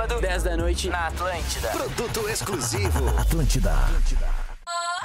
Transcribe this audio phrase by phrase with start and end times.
[0.00, 1.68] sábado, 10 da noite, na Atlântida.
[1.68, 3.08] Produto exclusivo.
[3.20, 3.74] Atlântida.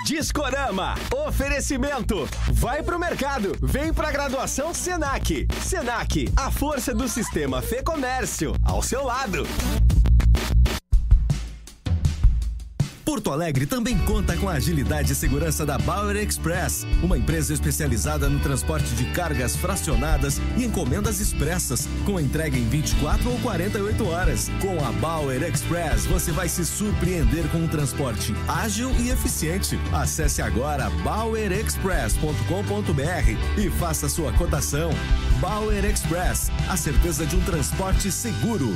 [0.05, 2.29] Discorama, oferecimento.
[2.53, 5.47] Vai pro mercado, vem pra graduação Senac.
[5.61, 9.45] Senac, a força do sistema Fê Comércio, ao seu lado.
[13.05, 18.27] Porto Alegre também conta com a agilidade e segurança da Bauer Express, uma empresa especializada
[18.27, 24.49] no transporte de cargas fracionadas e encomendas expressas, com entrega em 24 ou 48 horas.
[24.59, 29.79] Com a Bauer Express, você vai se surpreender com um transporte ágil e eficiente.
[29.93, 34.89] Acesse agora bauerexpress.com.br e faça sua cotação.
[35.39, 38.75] Bauer Express, a certeza de um transporte seguro.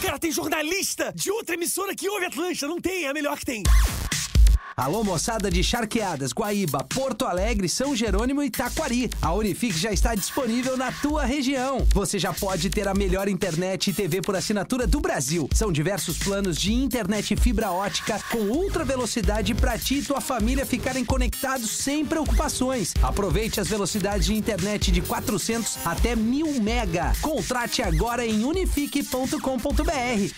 [0.00, 2.68] Cara, tem jornalista de outra emissora que ouve Atlântida.
[2.68, 3.62] Não tem, é a melhor que tem.
[4.78, 9.10] Alô, moçada de Charqueadas, Guaíba, Porto Alegre, São Jerônimo e Taquari.
[9.20, 11.84] A Unifique já está disponível na tua região.
[11.92, 15.50] Você já pode ter a melhor internet e TV por assinatura do Brasil.
[15.52, 20.64] São diversos planos de internet fibra ótica com ultra velocidade para ti e tua família
[20.64, 22.94] ficarem conectados sem preocupações.
[23.02, 27.12] Aproveite as velocidades de internet de 400 até 1000 mega.
[27.20, 29.40] Contrate agora em unifique.com.br.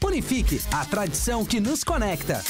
[0.02, 2.42] Unifique, a tradição que nos conecta.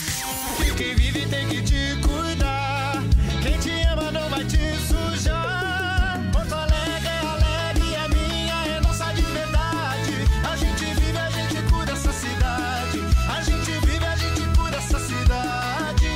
[0.77, 3.02] Quem vive tem que te cuidar.
[3.42, 6.20] Quem te ama não vai te sujar.
[6.32, 9.06] Porto Alegre é alegre, é minha, é nossa.
[9.06, 11.56] A gente vive, a gente
[11.92, 13.00] essa cidade.
[13.28, 14.42] A gente vive, a gente
[14.76, 16.06] essa cidade.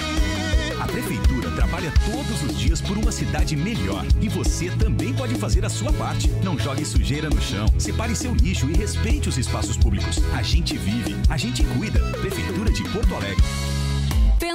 [0.80, 4.06] A prefeitura trabalha todos os dias por uma cidade melhor.
[4.20, 6.28] E você também pode fazer a sua parte.
[6.44, 10.20] Não jogue sujeira no chão, separe seu lixo e respeite os espaços públicos.
[10.33, 11.98] A gente vive, a gente cuida.
[12.20, 13.42] Prefeitura de Porto Alegre.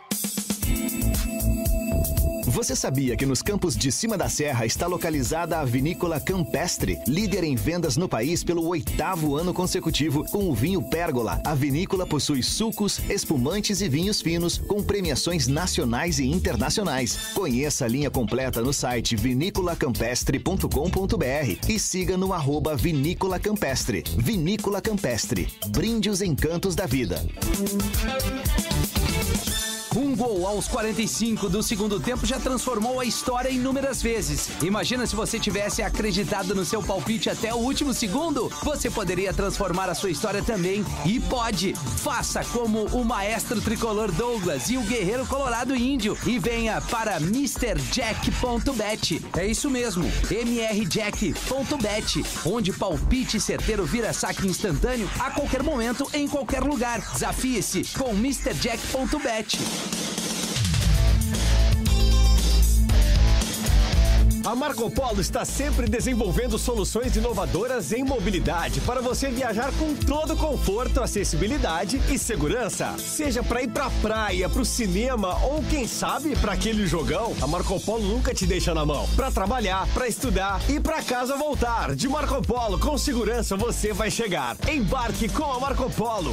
[2.55, 7.43] Você sabia que nos campos de cima da serra está localizada a Vinícola Campestre, líder
[7.43, 11.41] em vendas no país pelo oitavo ano consecutivo com o vinho Pérgola?
[11.45, 17.19] A vinícola possui sucos, espumantes e vinhos finos com premiações nacionais e internacionais.
[17.35, 24.05] Conheça a linha completa no site vinícolacampestre.com.br e siga no arroba Vinícola Campestre.
[24.17, 25.49] Vinícola Campestre.
[25.71, 27.21] Brinde os encantos da vida.
[29.97, 34.49] Um gol aos 45 do segundo tempo já transformou a história inúmeras vezes.
[34.60, 38.50] Imagina se você tivesse acreditado no seu palpite até o último segundo.
[38.65, 40.84] Você poderia transformar a sua história também.
[41.06, 41.75] E pode!
[41.75, 46.19] Faça como o maestro tricolor Douglas e o guerreiro colorado índio.
[46.27, 47.65] E venha para MrJack.bet.
[49.37, 56.65] É isso mesmo, mrjack.bet, onde palpite certeiro vira saque instantâneo a qualquer momento, em qualquer
[56.65, 57.00] lugar.
[57.12, 59.84] Desafie-se com MrJack.bet.
[64.54, 70.37] A Marco Polo está sempre desenvolvendo soluções inovadoras em mobilidade para você viajar com todo
[70.37, 72.94] conforto, acessibilidade e segurança.
[72.97, 77.48] Seja para ir para praia, para o cinema ou quem sabe para aquele jogão, a
[77.48, 79.09] Marco Polo nunca te deixa na mão.
[79.16, 81.92] Para trabalhar, para estudar e para casa voltar.
[81.97, 84.56] De Marco Polo, com segurança você vai chegar.
[84.72, 86.32] Embarque com a Marco Polo.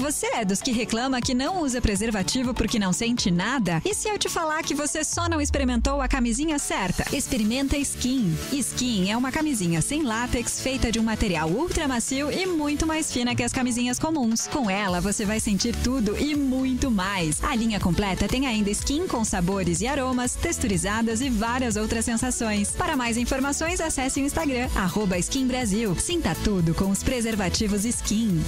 [0.00, 3.82] Você é dos que reclama que não usa preservativo porque não sente nada?
[3.84, 7.04] E se eu te falar que você só não experimentou a camisinha certa?
[7.14, 8.34] Experimenta Skin.
[8.50, 13.12] Skin é uma camisinha sem látex feita de um material ultra macio e muito mais
[13.12, 14.46] fina que as camisinhas comuns.
[14.46, 17.44] Com ela, você vai sentir tudo e muito mais.
[17.44, 22.70] A linha completa tem ainda skin com sabores e aromas, texturizadas e várias outras sensações.
[22.70, 25.94] Para mais informações, acesse o Instagram, arroba Skin Brasil.
[25.96, 28.40] Sinta tudo com os preservativos Skin.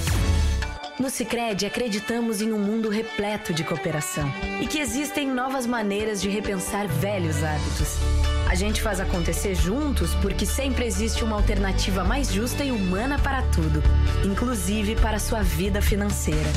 [0.99, 4.31] No Cicred, acreditamos em um mundo repleto de cooperação
[4.61, 7.97] e que existem novas maneiras de repensar velhos hábitos.
[8.47, 13.41] A gente faz acontecer juntos porque sempre existe uma alternativa mais justa e humana para
[13.41, 13.81] tudo,
[14.23, 16.49] inclusive para a sua vida financeira.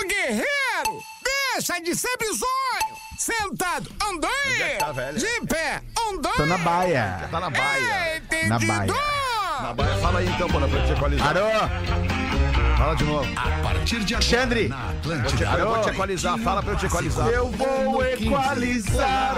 [0.00, 2.96] Ô guerreiro, deixa de ser bizonho!
[3.18, 4.62] Sentado, andei!
[4.62, 4.92] É tá?
[4.92, 6.32] De pé, andei!
[6.32, 7.28] Tô na baia.
[7.30, 8.16] Tá na baia.
[8.16, 8.48] Entendido!
[8.48, 9.62] Na baia.
[9.62, 9.98] Na baia.
[9.98, 11.36] Fala aí então, Bona, pra te equalizar.
[11.36, 12.33] Alô?
[12.76, 13.28] Fala de novo.
[13.36, 14.68] A partir de agora, Alexandre.
[14.68, 15.36] na Eu, Atlântida.
[15.36, 16.38] te, eu vou te equalizar.
[16.38, 17.28] Fala pra eu te equalizar.
[17.28, 19.34] Eu vou equalizar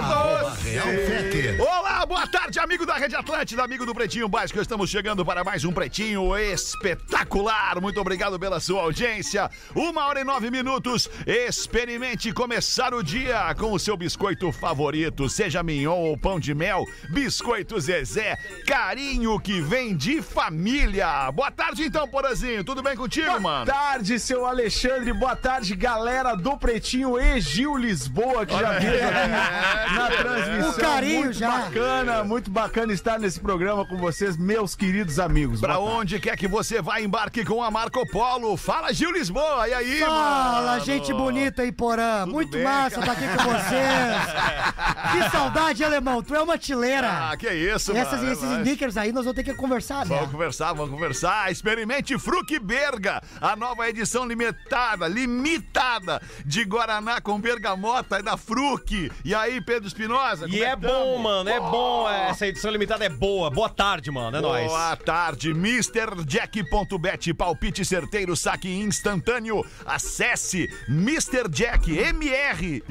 [0.55, 1.57] você.
[1.61, 4.61] Olá, boa tarde, amigo da Rede Atlântida, amigo do Pretinho Básico.
[4.61, 7.81] Estamos chegando para mais um Pretinho espetacular.
[7.81, 9.51] Muito obrigado pela sua audiência.
[9.75, 11.09] Uma hora e nove minutos.
[11.27, 16.85] Experimente começar o dia com o seu biscoito favorito, seja mignon ou pão de mel.
[17.11, 18.37] Biscoito Zezé,
[18.67, 21.31] carinho que vem de família.
[21.33, 22.65] Boa tarde então, Porazinho.
[22.65, 23.67] Tudo bem contigo, Boa mano?
[23.67, 25.13] tarde, seu Alexandre.
[25.13, 29.03] Boa tarde, galera do Pretinho e Gil Lisboa, que já Olha veio aí.
[29.05, 30.71] aqui na transmissão.
[30.71, 31.51] O carinho muito já.
[31.51, 35.61] bacana, muito bacana estar nesse programa com vocês, meus queridos amigos.
[35.61, 38.57] Pra onde quer que você vá, embarque com a Marco Polo.
[38.57, 39.69] Fala, Gil Lisboa.
[39.69, 40.85] E aí, Fala, mano?
[40.85, 42.27] gente bonita aí, Porã.
[42.27, 45.23] Muito bem, massa estar aqui com vocês.
[45.25, 46.23] que saudade, alemão.
[46.23, 47.09] Tu é uma tileira.
[47.31, 48.33] Ah, que isso, Essas, mano.
[48.33, 48.59] esses É nóis.
[48.61, 50.15] sneakers aí nós vamos ter que conversar, né?
[50.17, 51.51] Vamos conversar, vamos conversar.
[51.51, 59.11] Experimente Fruc Berga, a nova edição limitada, limitada de Guaraná com bergamota e da Fruc.
[59.25, 60.47] E aí, Pedro Espinosa?
[60.49, 62.09] E é que bom, mano, é bom.
[62.09, 63.51] Essa edição limitada é boa.
[63.51, 64.37] Boa tarde, mano.
[64.37, 64.67] É nóis.
[64.67, 69.65] Boa tarde, MrJack.bet, palpite certeiro, saque instantâneo.
[69.85, 71.49] Acesse Mr.
[71.49, 72.91] Jack, M-R-J-A-C-K,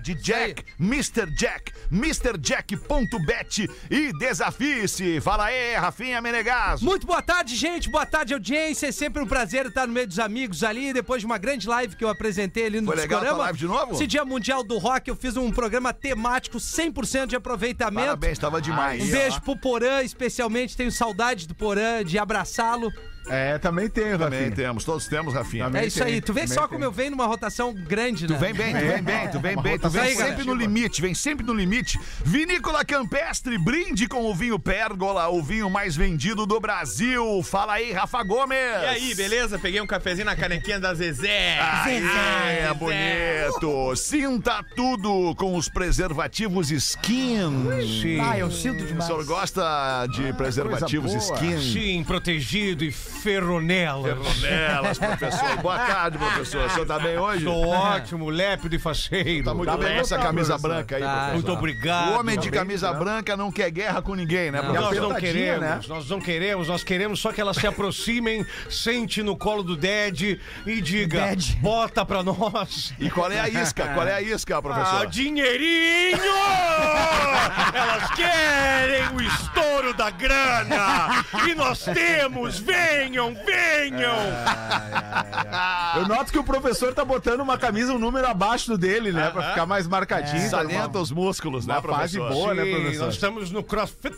[0.00, 1.26] de Jack, Mr.
[1.36, 5.20] Jack, MrJack.bet e desafie-se.
[5.20, 6.82] Fala aí, Rafinha Menegas.
[6.82, 7.88] Muito boa tarde, gente.
[7.88, 8.92] Boa tarde, audiência.
[8.94, 10.92] É sempre um prazer estar no meio dos amigos ali.
[10.92, 13.44] Depois de uma grande live que eu apresentei ali no Foi legal Discorama.
[13.46, 13.92] live de novo?
[13.92, 18.06] Esse dia mundial do rock, eu fiz um programa temático 100% de aproveitamento.
[18.06, 19.02] Parabéns, tava demais.
[19.02, 20.76] Um beijo pro Porã, especialmente.
[20.76, 22.88] Tenho saudade do Porã, de abraçá-lo.
[23.26, 24.50] É, também Também Rafinha.
[24.50, 25.64] temos, todos temos, Rafinha.
[25.64, 26.20] Também É isso aí.
[26.20, 26.70] Tu vê também só tem.
[26.70, 28.34] como eu venho numa rotação grande, né?
[28.34, 31.00] Tu vem bem, tu vem bem, tu vem Uma bem, tu vem sempre no limite,
[31.00, 31.98] vem sempre no limite.
[32.24, 37.42] Vinícola Campestre, brinde com o vinho Pérgola, o vinho mais vendido do Brasil.
[37.42, 38.56] Fala aí, Rafa Gomes.
[38.58, 39.58] E aí, beleza?
[39.58, 41.58] Peguei um cafezinho na canequinha da Zezé.
[41.58, 43.96] Ai, Zezé, é bonito.
[43.96, 48.20] Sinta tudo com os preservativos Skin.
[48.22, 49.04] Ah, eu sinto O demais.
[49.06, 51.40] senhor gosta de preservativos coisa boa.
[51.56, 51.72] Skin?
[51.72, 54.16] Sim, protegido e ferronela.
[54.16, 55.56] Ferronelas, professor.
[55.62, 56.66] Boa tarde, professor.
[56.66, 57.38] O senhor tá bem hoje?
[57.38, 59.44] Estou ótimo, lépido e faceiro.
[59.44, 60.68] Tá muito Tá bem com essa camisa professor.
[60.68, 61.08] branca aí, Tá.
[61.12, 61.32] professor.
[61.34, 62.10] Muito obrigado.
[62.12, 62.98] O homem de bem, camisa né?
[62.98, 64.94] branca não quer guerra com ninguém, né, Nós professor?
[65.02, 65.94] não apertadinha, queremos, né?
[65.94, 70.40] nós não queremos, nós queremos só que elas se aproximem, sente no colo do Ded
[70.66, 71.56] e diga, Ded.
[71.60, 72.92] bota pra nós.
[72.98, 73.86] E qual é a isca?
[73.94, 75.06] Qual é a isca, Ah, professor?
[75.06, 76.18] dinheirinho!
[77.74, 81.24] Elas querem o estouro da grana!
[81.48, 82.60] E nós temos!
[83.04, 84.16] Venham, venham!
[85.96, 89.30] Eu noto que o professor tá botando uma camisa um número abaixo do dele, né?
[89.30, 90.42] Pra ficar mais marcadinho.
[90.44, 92.32] tá Salienta uma- os músculos, né, Uma fase professor?
[92.32, 93.04] boa, né, Sim, professor?
[93.04, 94.16] nós estamos no CrossFit.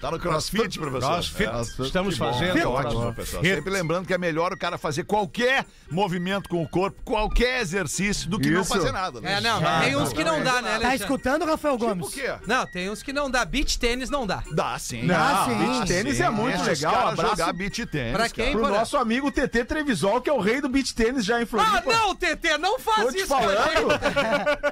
[0.00, 1.12] Tá no crossfit, professor?
[1.12, 1.42] Crossfit.
[1.46, 1.82] É.
[1.84, 3.14] Estamos bom, fazendo que ótimo, crossfit.
[3.14, 3.44] professor.
[3.44, 8.28] Sempre lembrando que é melhor o cara fazer qualquer movimento com o corpo, qualquer exercício,
[8.30, 8.72] do que não Isso.
[8.72, 9.20] fazer nada.
[9.20, 9.34] né?
[9.34, 10.96] É, não, tem uns que não dá, né, Tá Alexandre?
[10.96, 12.06] escutando, Rafael Gomes?
[12.06, 12.32] Por quê?
[12.46, 13.44] Não, tem uns que não dá.
[13.44, 14.42] Beach tênis não dá.
[14.52, 15.02] Dá sim.
[15.02, 15.58] Não, Ah, sim.
[15.58, 17.08] beach tênis é muito legal.
[17.08, 18.12] Abraço jogar beach tênis.
[18.12, 18.52] Pra quem?
[18.52, 21.46] pro nosso amigo TT Trevisol, que é o rei do beach tênis já em Ah,
[21.46, 21.82] Floripa.
[21.92, 23.90] não, TT, não faz Tô isso falando.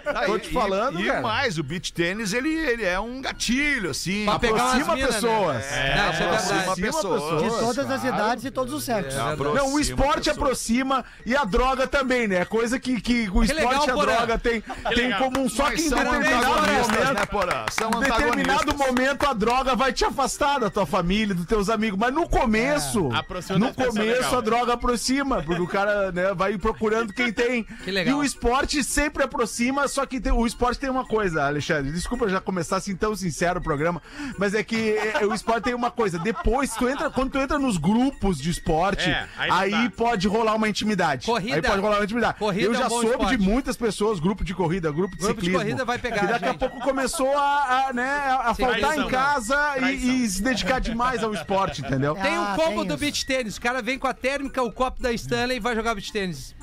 [0.06, 1.06] Ah, Tô te falando, e.
[1.08, 4.24] E mais, o beach tênis, ele, é um gatilho, assim.
[4.24, 5.56] Pra pegar umas pessoas.
[5.70, 5.90] Né?
[5.92, 6.80] É, não, isso é aproxima verdade.
[6.82, 7.42] pessoas.
[7.42, 8.14] De todas as claro.
[8.16, 9.14] idades e todos os sexos.
[9.14, 10.36] É, Não, o esporte pessoas.
[10.36, 12.44] aproxima e a droga também, né?
[12.44, 15.22] Coisa que, que o Que esporte legal, e a droga tem, tem legal.
[15.30, 15.48] comum.
[15.48, 17.14] Só que em determinado antagonistas, momento.
[17.14, 17.64] né, Porã?
[17.70, 21.98] São Em determinado momento a droga vai te afastar da tua família, dos teus amigos.
[21.98, 24.38] Mas no começo, Aproxima no começo legal.
[24.38, 27.64] a droga aproxima, porque o cara né, vai procurando quem tem.
[27.84, 28.14] Que legal.
[28.14, 31.92] E o esporte sempre aproxima, só que tem- o esporte tem uma coisa, Alexandre.
[31.92, 34.02] Desculpa eu já começar assim tão sincero o programa,
[34.38, 36.18] mas é que é, o esporte tem uma coisa.
[36.18, 39.90] Depois, tu entra, quando tu entra nos grupos de esporte, É, aí aí, não dá.
[39.90, 41.26] pode rolar uma intimidade.
[41.26, 41.56] Corrida.
[41.56, 42.38] Aí pode rolar uma intimidade.
[42.38, 43.36] Corrida eu é um já bom soube esporte.
[43.36, 45.58] de muitas pessoas, grupo de corrida, grupo de Grupo de ciclismo.
[45.60, 46.58] corrida vai pegar Que daqui a a gente.
[46.60, 48.08] pouco começou a, a, né,
[48.42, 48.62] a Sim.
[48.62, 49.06] faltar Traição.
[49.06, 50.10] em casa e, Traição.
[50.14, 52.14] e se dedicar demais ao esporte, entendeu?
[52.14, 52.98] Tem um Ah, combo tem do isso.
[52.98, 53.56] beach tênis.
[53.56, 56.54] O cara vem com a térmica, o copo da Stanley e vai jogar beach tênis.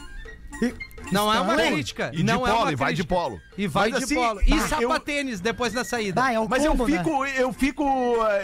[1.11, 2.09] Não é uma crítica.
[2.13, 3.41] E de não é polo, uma e vai de polo.
[3.57, 4.41] E vai Mas de assim, polo.
[4.41, 6.21] E bah, eu- sapatênis depois na saída.
[6.21, 6.97] Bah, é o Mas eu combo, né?
[6.97, 7.83] fico, eu fico,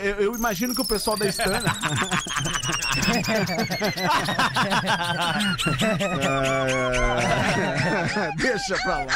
[0.03, 1.61] eu, eu imagino que o pessoal da Stana.
[8.37, 9.05] Deixa pra lá.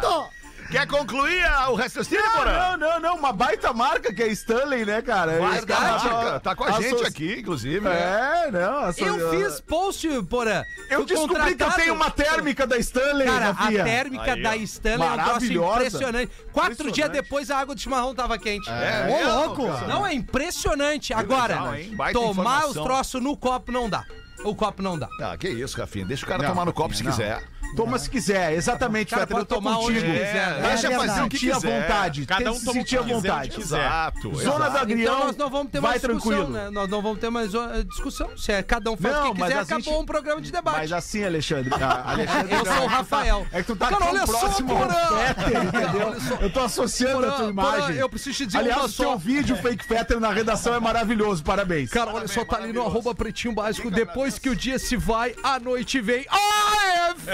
[0.00, 0.43] Ponto.
[0.70, 2.76] Quer concluir ah, o raciocínio, Porã?
[2.76, 5.38] Não, não, não, uma baita marca que é Stanley, né, cara?
[5.38, 6.40] Baita Esse- marca.
[6.40, 7.80] Tá com a gente associ- aqui, inclusive.
[7.80, 8.44] né?
[8.46, 8.78] É, não.
[8.80, 10.64] asso- Eu fiz post, porra.
[10.90, 11.76] Eu descobri que eu contratado.
[11.82, 14.56] tenho uma térmica da Stanley, Cara, a térmica Aí, da.
[14.56, 15.76] Stanley é um troço Maravilhosa.
[15.78, 16.32] impressionante.
[16.52, 16.94] Quatro Impressionante.
[16.94, 18.68] dias depois a água do chimarrão tava quente.
[18.68, 19.66] É, Ô, mesmo, louco.
[19.68, 19.86] cara?
[19.86, 21.12] Não, é impressionante.
[21.14, 22.68] Agora, legal, tomar informação.
[22.70, 24.04] os troços no copo não dá.
[24.44, 25.08] O copo não dá.
[25.22, 26.04] Ah, que isso, Rafinha.
[26.04, 27.36] Deixa o cara Não, tomar no copo se Rafinha, não.
[27.40, 27.53] quiser.
[27.76, 30.12] Toma se quiser, exatamente, Cara, Fetter, eu tô tomar onde contigo.
[30.12, 30.60] quiser.
[30.62, 31.80] Deixa É fazer o que à quiser.
[31.82, 33.60] vontade, Cada tem um que se toma o sentir à quiser, vontade.
[33.60, 34.34] Exato.
[34.36, 36.48] Zona do Agrião, Então nós não vamos ter vai discussão, tranquilo.
[36.50, 36.70] né?
[36.70, 38.30] Nós não vamos ter mais uma discussão.
[38.36, 40.52] Se é, cada um faz Não, o que quiser, a gente- acabou um programa de
[40.52, 40.76] debate.
[40.78, 41.70] Mas assim, Alexandre.
[41.74, 43.46] ah, Alexandre Eu sou o é que tu tá- Rafael.
[43.52, 44.50] É que tu tá Cara, olha só.
[44.50, 46.14] Fetter, entendeu?
[46.40, 47.96] Eu tô associando a tua imagem.
[47.96, 49.16] eu preciso te dizer Aliás, o teu só.
[49.16, 51.90] vídeo Fake Fetter na redação é maravilhoso, parabéns.
[51.90, 53.90] Cara, olha só, tá ali no arroba pretinho básico.
[53.90, 56.24] Depois que o dia se vai, a noite vem.
[56.30, 57.24] AF!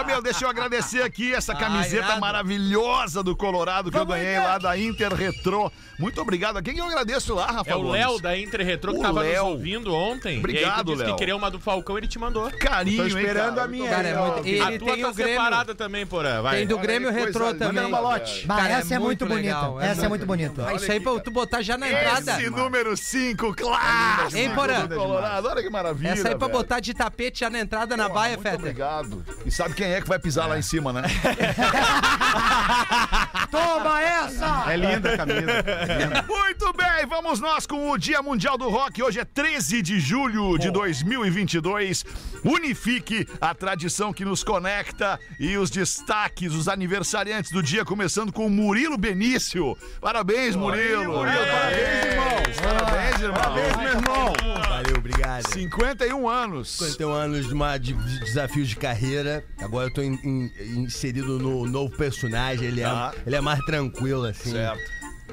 [0.00, 4.36] Ô, meu, deixa eu agradecer aqui essa camiseta maravilhosa do Colorado que eu Vamos, ganhei
[4.36, 4.48] Inter.
[4.48, 5.70] lá da Inter Retrô.
[5.98, 6.56] Muito obrigado.
[6.56, 7.90] A quem eu agradeço lá, Rafa É o?
[7.90, 9.44] Léo da Inter Retro que O tava Léo.
[9.44, 10.38] nos ouvindo ontem.
[10.38, 11.12] Obrigado, Léo.
[11.12, 12.50] que queria uma do Falcão, ele te mandou.
[12.52, 13.62] Carinho, Tô hein, esperando cara?
[13.64, 13.90] a minha.
[13.90, 15.32] Cara, é muito- ele a tua tem tá o Grêmio.
[15.34, 16.42] separada também, porra.
[16.42, 16.56] Vai.
[16.58, 17.88] Tem do Olha Grêmio aí, Retrô coisa também.
[17.90, 18.46] malote.
[18.46, 19.86] Bah, Cara, essa é muito legal, bonita.
[19.86, 20.66] Essa é muito bonita.
[20.66, 22.32] Ah, Isso aí pra tu botar já na entrada.
[22.40, 24.86] Esse número 5, clássico Hein, Porã?
[24.86, 25.48] do Colorado.
[25.48, 28.54] Olha que maravilha, Essa aí pra botar de tapete já na entrada na baia, Muito
[28.54, 29.24] obrigado.
[29.44, 31.02] E sabe quem é que vai pisar lá em cima, né?
[33.50, 34.64] Toma essa!
[34.70, 36.24] É linda a camisa.
[36.26, 39.02] Muito bem, vamos nós com o Dia Mundial do Rock.
[39.02, 42.04] Hoje é 13 de julho de 2022.
[42.44, 48.46] Unifique a tradição que nos conecta e os destaques, os aniversariantes do dia, começando com
[48.46, 49.76] o Murilo Benício.
[50.00, 51.18] Parabéns, Murilo.
[51.18, 52.32] Murilo, parabéns, irmão.
[52.62, 53.42] Parabéns, irmão.
[53.42, 54.32] Parabéns, meu irmão.
[54.68, 55.52] Valeu, obrigado.
[55.52, 56.70] 51 anos.
[56.70, 59.44] 51 anos de, uma, de de desafios de carreira.
[59.58, 60.50] Agora eu tô in- in-
[60.82, 62.66] inserido no novo personagem.
[62.68, 63.14] Ele é, Tá.
[63.26, 64.52] ele é mais tranquilo, assim.
[64.52, 64.80] Certo.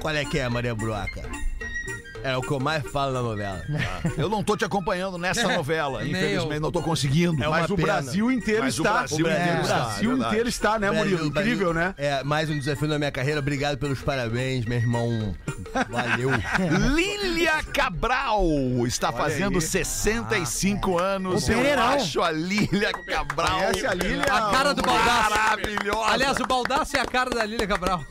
[0.00, 1.22] Qual é que é, Maria Broca?
[2.22, 3.62] É o que eu mais falo na novela.
[4.16, 6.60] Eu não tô te acompanhando nessa novela, Nem infelizmente, eu.
[6.60, 7.42] não tô conseguindo.
[7.42, 7.86] É Mas o pena.
[7.86, 8.92] Brasil inteiro Mas o está.
[8.98, 11.16] Brasil inteiro É, está, O Brasil é inteiro está, né, Murilo?
[11.16, 11.88] Brasil, Incrível, Brasil.
[11.88, 11.94] né?
[11.96, 13.40] É, mais um desafio na minha carreira.
[13.40, 15.34] Obrigado pelos parabéns, meu irmão.
[15.88, 16.30] Valeu.
[16.94, 18.42] Lília Cabral
[18.86, 19.60] está fazendo aí.
[19.62, 21.48] 65 anos.
[21.48, 21.82] O Eu Pereirão.
[21.84, 23.60] acho a Lília Cabral.
[23.60, 24.22] Conhece a Lília?
[24.24, 25.30] A cara do Baldaço.
[25.30, 26.10] Maravilhosa.
[26.12, 28.04] Aliás, o Baldaço é a cara da Lília Cabral.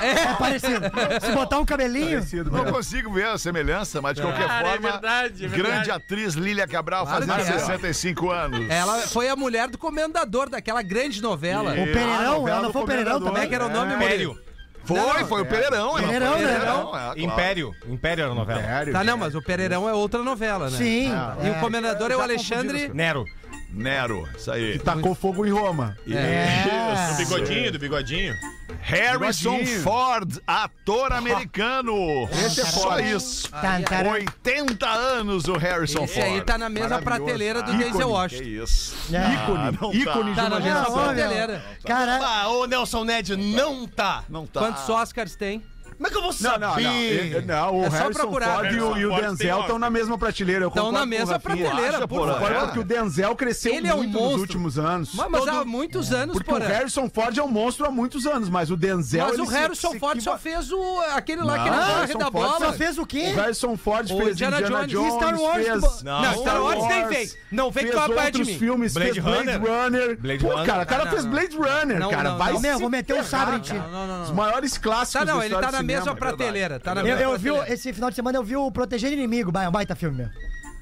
[0.00, 0.80] É parecido.
[1.20, 2.07] Se botar um cabelinho.
[2.10, 2.72] Parecido, Não né?
[2.72, 5.90] consigo ver a semelhança, mas de qualquer Cara, é forma, verdade, é grande verdade.
[5.90, 7.58] atriz Lília Cabral Claro fazendo é.
[7.58, 8.70] 65 anos.
[8.70, 11.72] Ela foi a mulher do comendador daquela grande novela.
[11.72, 14.28] O Pereirão, ela não foi o Pereirão Como é que era o nome, Império.
[14.28, 14.48] Murilo?
[14.84, 15.94] Foi, Não, foi o Pereirão.
[15.96, 16.56] Pereirão, foi o né?
[16.56, 17.20] é, claro.
[17.20, 17.74] Império.
[17.86, 18.62] Império era a novela.
[18.62, 18.92] Sério?
[18.94, 20.78] Tá, não, mas o Pereirão é outra novela, né?
[20.78, 21.10] Sim.
[21.44, 21.60] E o é.
[21.60, 22.88] comendador é o Alexandre.
[22.94, 23.26] Nero.
[23.70, 24.72] Nero, isso aí.
[24.72, 25.94] Que tacou fogo em Roma.
[26.06, 28.34] Do bigodinho, do bigodinho.
[28.80, 29.64] Harrison.
[29.82, 32.28] Ford, ator americano.
[32.32, 33.50] Esse é Só isso.
[33.50, 34.10] Tan, taran.
[34.10, 36.26] 80 anos o Harrison Esse Ford.
[36.26, 37.84] aí tá na mesma prateleira do Ícone.
[37.84, 38.44] Denzel Que Washington.
[38.64, 38.96] isso.
[39.12, 39.34] É.
[39.34, 40.96] Ícone, não ícone de Tá na uma mesma geração.
[40.96, 41.64] Não, prateleira.
[41.86, 44.24] Cara, Ah, ô Nelson Ned, não tá.
[44.28, 44.60] Não tá.
[44.60, 45.62] Quantos Oscars tem?
[45.98, 46.58] Como é que eu vou Não, saber?
[46.60, 46.78] não, não.
[46.80, 48.54] Ele- não, o É só Harrison procurar.
[48.54, 50.66] Ford e o, e o Ford Denzel estão na mesma prateleira.
[50.68, 52.34] Estão na o mesma prateleira, acha, porra?
[52.34, 54.40] Concordo porque o Denzel cresceu Ele é um muito nos monstro.
[54.42, 55.10] últimos anos.
[55.14, 56.64] Mas, mas Todo- há muitos anos, Porque porra.
[56.64, 59.24] o Harrison Ford é um monstro há muitos anos, mas o Denzel...
[59.24, 61.68] Mas ele o se- Harrison se Ford só equiva- fez o, aquele lá Não, que
[61.68, 62.58] ele corre Harrison da Ford bola.
[62.66, 63.32] só fez o quê?
[63.32, 66.02] O Harrison Ford O fez Indiana Indiana, Jones Star Wars, fez...
[66.04, 67.36] Não, Star Wars nem fez.
[67.50, 68.58] Não vem fez com a parte de outros mim.
[68.58, 70.18] filmes, Blade fez Blade Runner.
[70.40, 71.30] Pô, cara, o cara Não, fez não.
[71.32, 72.30] Blade Runner, Não, cara.
[72.30, 72.60] não, vai não.
[72.60, 73.72] Se vou meter um ferrar, sabre em ti.
[73.74, 74.34] Não, não, Os não.
[74.36, 76.16] maiores clássicos não, da história mesma cinema.
[76.18, 76.80] prateleira.
[76.80, 77.74] Tá na eu, mesma eu vi, o- prateleira.
[77.74, 79.52] esse final de semana eu vi o Protegendo Inimigo.
[79.58, 80.28] É um baita filme, meu.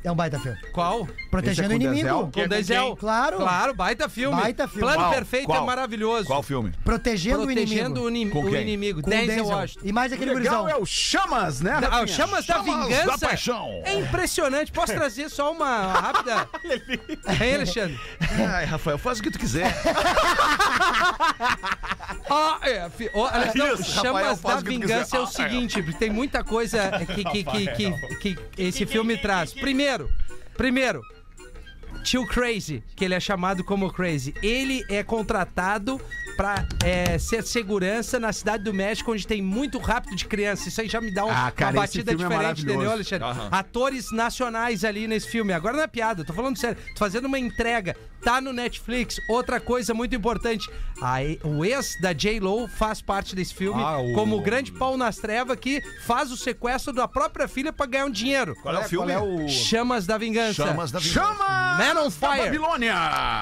[0.07, 0.57] É um baita filme.
[0.73, 1.09] Qual?
[1.33, 2.31] Protegendo é com Inimigo.
[2.33, 2.95] Com é o Denzel.
[2.97, 3.39] Claro.
[3.39, 4.41] Claro, baita filme.
[4.41, 4.83] Baita filme.
[4.83, 5.11] Plano Qual?
[5.13, 5.63] Perfeito Qual?
[5.65, 6.27] é maravilhoso.
[6.27, 6.73] Qual filme?
[6.85, 8.09] Protegendo, Protegendo o o, inimigo.
[8.09, 8.63] inim- Com o quem?
[8.63, 9.03] inimigo.
[9.03, 9.47] Com o Denzel Denzel.
[9.57, 9.81] Washington.
[9.85, 10.69] E mais aquele gurizão.
[10.69, 12.07] é o Chamas, né, Ah, Rafinha?
[12.07, 13.07] Chamas da Chamas Vingança.
[13.19, 13.83] da Paixão.
[13.85, 14.71] É impressionante.
[14.71, 16.49] Posso trazer só uma rápida.
[17.43, 17.99] Hein, Alexandre?
[18.49, 19.75] Ai, Rafael, faz o que tu quiser.
[22.29, 22.89] Ah, é.
[22.91, 26.91] fi- olha, não, Isso, Chamas Rafael, da o Vingança é o seguinte: tem muita coisa
[27.15, 29.53] que, que, que, que esse filme traz.
[29.53, 29.96] Primeiro,
[30.57, 31.03] primeiro.
[32.07, 34.33] Tio Crazy, que ele é chamado como Crazy.
[34.41, 36.01] Ele é contratado
[36.37, 40.69] pra é, ser segurança na cidade do México, onde tem muito rápido de criança.
[40.69, 42.93] Isso aí já me dá um- Ah, cara, uma batida é diferente, entendeu, maravilhoso.
[43.25, 43.49] Alexandre?
[43.51, 45.53] Atores nacionais ali nesse filme.
[45.53, 46.77] Agora não é piada, eu tô falando sério.
[46.93, 47.97] Tô fazendo uma entrega.
[48.23, 49.17] Tá no Netflix.
[49.29, 50.69] Outra coisa muito importante:
[51.01, 54.97] a o ex da J-Lo faz parte desse filme Ah, o- como o grande pau
[54.97, 58.55] nas trevas que faz o sequestro da própria filha pra ganhar um dinheiro.
[58.63, 59.49] Qual é o filme?
[59.49, 60.67] Chamas da Vingança.
[60.67, 61.21] Chamas da Vingança.
[61.35, 61.77] Chama!
[61.79, 62.45] Man on da Fire.
[62.45, 62.95] Babilônia!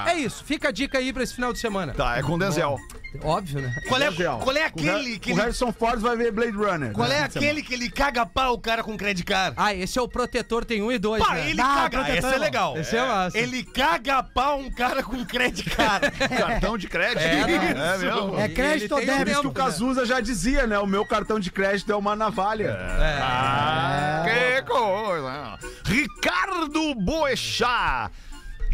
[0.07, 1.93] É isso, fica a dica aí pra esse final de semana.
[1.93, 2.77] Tá, é com Denzel.
[3.23, 3.73] Óbvio, né?
[3.87, 4.39] Qual é, Denzel.
[4.39, 6.91] qual é aquele que O ele, Harrison Ford vai ver Blade Runner.
[6.91, 7.23] qual é né?
[7.23, 9.55] aquele que ele caga pau o cara com credit card?
[9.57, 11.49] Ah, esse é o protetor, tem um e dois, Pá, né?
[11.49, 11.89] ele Ah, caga.
[11.99, 12.77] protetor Esse é é legal.
[12.77, 13.37] Esse é massa.
[13.37, 16.11] Ele caga pau um cara com credit card.
[16.37, 17.21] Cartão de crédito.
[17.21, 18.39] É, não, é mesmo?
[18.39, 19.31] É crédito ou débito?
[19.31, 20.77] Isso que o Cazuza já dizia, né?
[20.79, 22.77] O meu cartão de crédito é uma navalha.
[23.21, 25.57] Ah, que coisa.
[25.85, 28.11] Ricardo Boechat.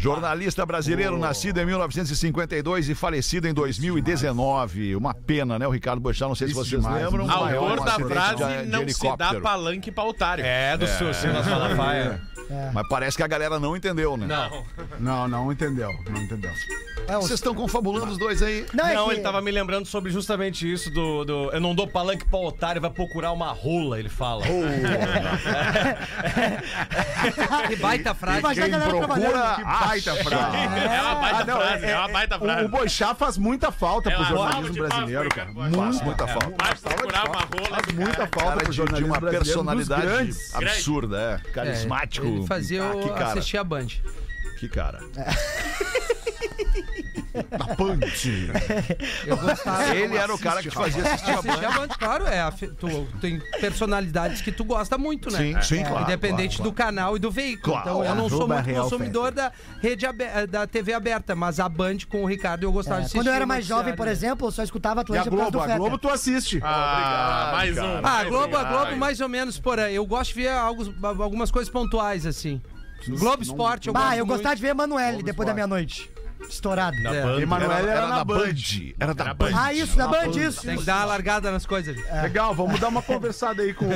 [0.02, 4.96] Jornalista brasileiro, nascido em 1952 e falecido em 2019.
[4.96, 6.26] Uma pena, né, o Ricardo Boechat?
[6.28, 7.26] Não sei se Triste vocês demais, lembram.
[7.26, 10.44] morreu Autor da frase de- de não se dá palanque pra otário.
[10.44, 12.20] É, do seu Silas Malafaia.
[12.72, 14.26] Mas parece que a galera não entendeu, né?
[14.26, 14.64] Não.
[14.98, 15.90] Não, não entendeu.
[16.08, 16.50] Não entendeu.
[17.08, 18.64] É, Vocês estão confabulando os dois aí.
[18.72, 21.86] Não, é que- ele tava me lembrando sobre justamente isso do, do- Eu não dou
[21.88, 24.44] palanque pra otário, vai procurar uma rola, ele fala.
[27.68, 28.40] Que baita frase.
[28.40, 29.56] Imagina a Quem galera procura, trabalhando.
[29.56, 30.56] Que baita frase.
[30.56, 32.62] É uma baita Ah, não, frase, é- é, uma baita frase.
[32.62, 35.48] O, o Boixá faz muita falta É pro salva jornalismo de brasileiro, cara.
[35.52, 36.54] Faz muita falta.
[36.62, 37.68] Vai procurar uma rola.
[37.82, 39.44] faz muita falta Cara pro de, de jornalismo uma brasileiro.
[39.44, 40.54] personalidade grandes.
[40.54, 41.50] absurda, é.
[41.52, 42.26] Carismático.
[42.44, 43.26] É, fazia Ah, eu que cara.
[43.32, 43.86] assistir a Band.
[44.58, 45.00] Que cara.
[47.50, 48.50] Da Punch.
[49.26, 49.94] Eu gostava.
[49.94, 51.70] Ele era o cara que te fazia assistir a Assistir a.
[51.70, 52.40] Band, claro, é.
[52.40, 52.86] a fi- Tu,
[53.20, 55.38] tem personalidades que tu gosta muito, né?
[55.38, 56.04] Sim, sim, claro.
[56.04, 57.72] Independente claro, do canal e do veículo.
[57.74, 57.88] Claro.
[57.88, 61.58] Então eu não sou Arroba muito Real consumidor da rede abe- da TV aberta, mas
[61.60, 63.18] a Band com o Ricardo eu gostava É, de assistir.
[63.18, 64.12] quando eu era o mais jovem, noticiário, por né?
[64.12, 65.64] exemplo, eu só escutava E a Atlântica por causa do Globo?
[65.64, 65.78] A Fetter.
[65.80, 66.60] Globo tu assiste.
[66.62, 67.96] Ah, mais um.
[67.98, 68.60] Ah, mais Globo, um.
[68.60, 69.94] a Globo mais ou menos por aí.
[69.94, 72.60] Eu gosto de ver alguns, algumas coisas pontuais, assim.
[73.08, 74.36] Globo Esporte, eu Bah, gosto eu muito.
[74.38, 76.08] gostava de ver Emanuele depois da meia-noite.
[76.48, 76.96] Estourado.
[77.08, 77.40] É.
[77.42, 78.54] Emanuele era, na Band.
[79.00, 79.50] Era da Band.
[79.54, 80.62] Ah, isso, da Band, isso.
[80.62, 81.96] Tem que dar uma largada nas coisas.
[82.22, 83.88] Legal, vamos dar uma conversada aí com,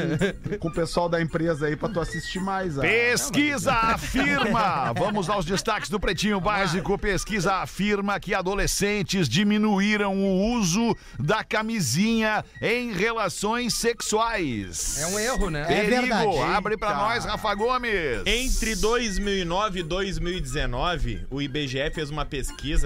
[0.59, 2.79] com o pessoal da empresa aí pra tu assistir mais.
[2.79, 4.93] a- Pesquisa afirma.
[4.97, 6.97] Vamos aos destaques do Pretinho Básico.
[6.99, 14.99] Pesquisa afirma que adolescentes diminuíram o uso da camisinha em relações sexuais.
[15.01, 15.63] É um erro, né?
[15.69, 16.01] É Perigo.
[16.07, 16.39] verdade.
[16.57, 18.23] Abre pra nós, Rafa Gomes.
[18.25, 22.36] Entre 2009 e 2019, o IBGE fez uma pesquisa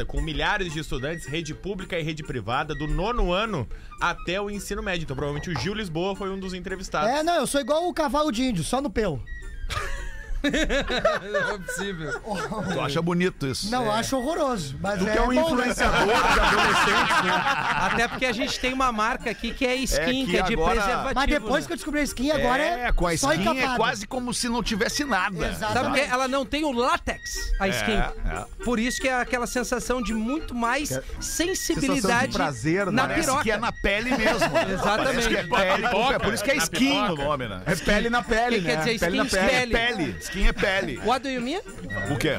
[0.06, 3.68] com milhares de estudantes, rede pública e rede privada, do nono ano
[4.00, 5.04] até o ensino médio.
[5.04, 7.10] Então, provavelmente o Gil Lisboa foi um dos entrevistados.
[7.10, 9.22] É, não, eu sou igual o cavalo de índio, só no pelo.
[11.32, 12.20] Não é possível.
[12.72, 13.70] Tu acha bonito isso?
[13.70, 14.76] Não, eu acho horroroso.
[14.80, 15.40] Mas Tu é que é um bom, né?
[15.42, 17.32] influenciador de adolescentes, né?
[17.80, 20.42] Até porque a gente tem uma marca aqui que é skin, É que que é
[20.42, 21.14] de agora- preservativo.
[21.14, 21.66] Mas depois né?
[21.66, 23.76] que eu descobri a skin, agora é, É, com a só skin é encapado.
[23.76, 25.48] quase como se não tivesse nada.
[25.48, 25.72] Exato.
[25.72, 27.92] Sabe porque ela não tem o látex, a skin.
[27.92, 28.10] é.
[28.64, 32.92] Por isso que é aquela sensação de muito mais sensibilidade sensação de prazer, né?
[32.92, 33.42] na Parece piroca.
[33.44, 34.30] que é na pele mesmo.
[34.34, 34.80] Exatamente.
[35.10, 37.12] Parece que é pele, é por isso que é na skin pipoca.
[37.12, 37.62] o nome, né?
[37.66, 38.76] É pele na O pele, que né?
[38.76, 39.36] quer dizer pele na skin?
[39.46, 39.72] pele.
[39.72, 40.16] Pele.
[40.30, 40.98] Skin é pele.
[41.04, 41.60] What do you mean?
[42.10, 42.34] O quê?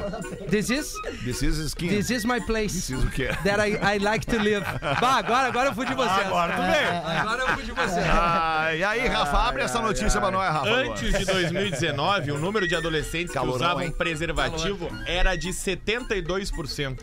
[0.48, 0.92] This is?
[1.24, 1.88] This is skin.
[1.90, 2.72] This is my place.
[2.72, 3.28] This is o quê?
[3.44, 4.64] That I, I like to live.
[5.00, 6.26] Bah, agora, agora eu fui de vocês.
[6.26, 7.20] Agora tu veio.
[7.20, 8.06] Agora eu fui de vocês.
[8.08, 10.70] Ah, e aí, Rafa, abre essa notícia pra nós, Rafa.
[10.70, 13.92] Antes de 2019, o número de adolescentes Calorão, que usavam hein?
[13.92, 16.98] preservativo era de 72%.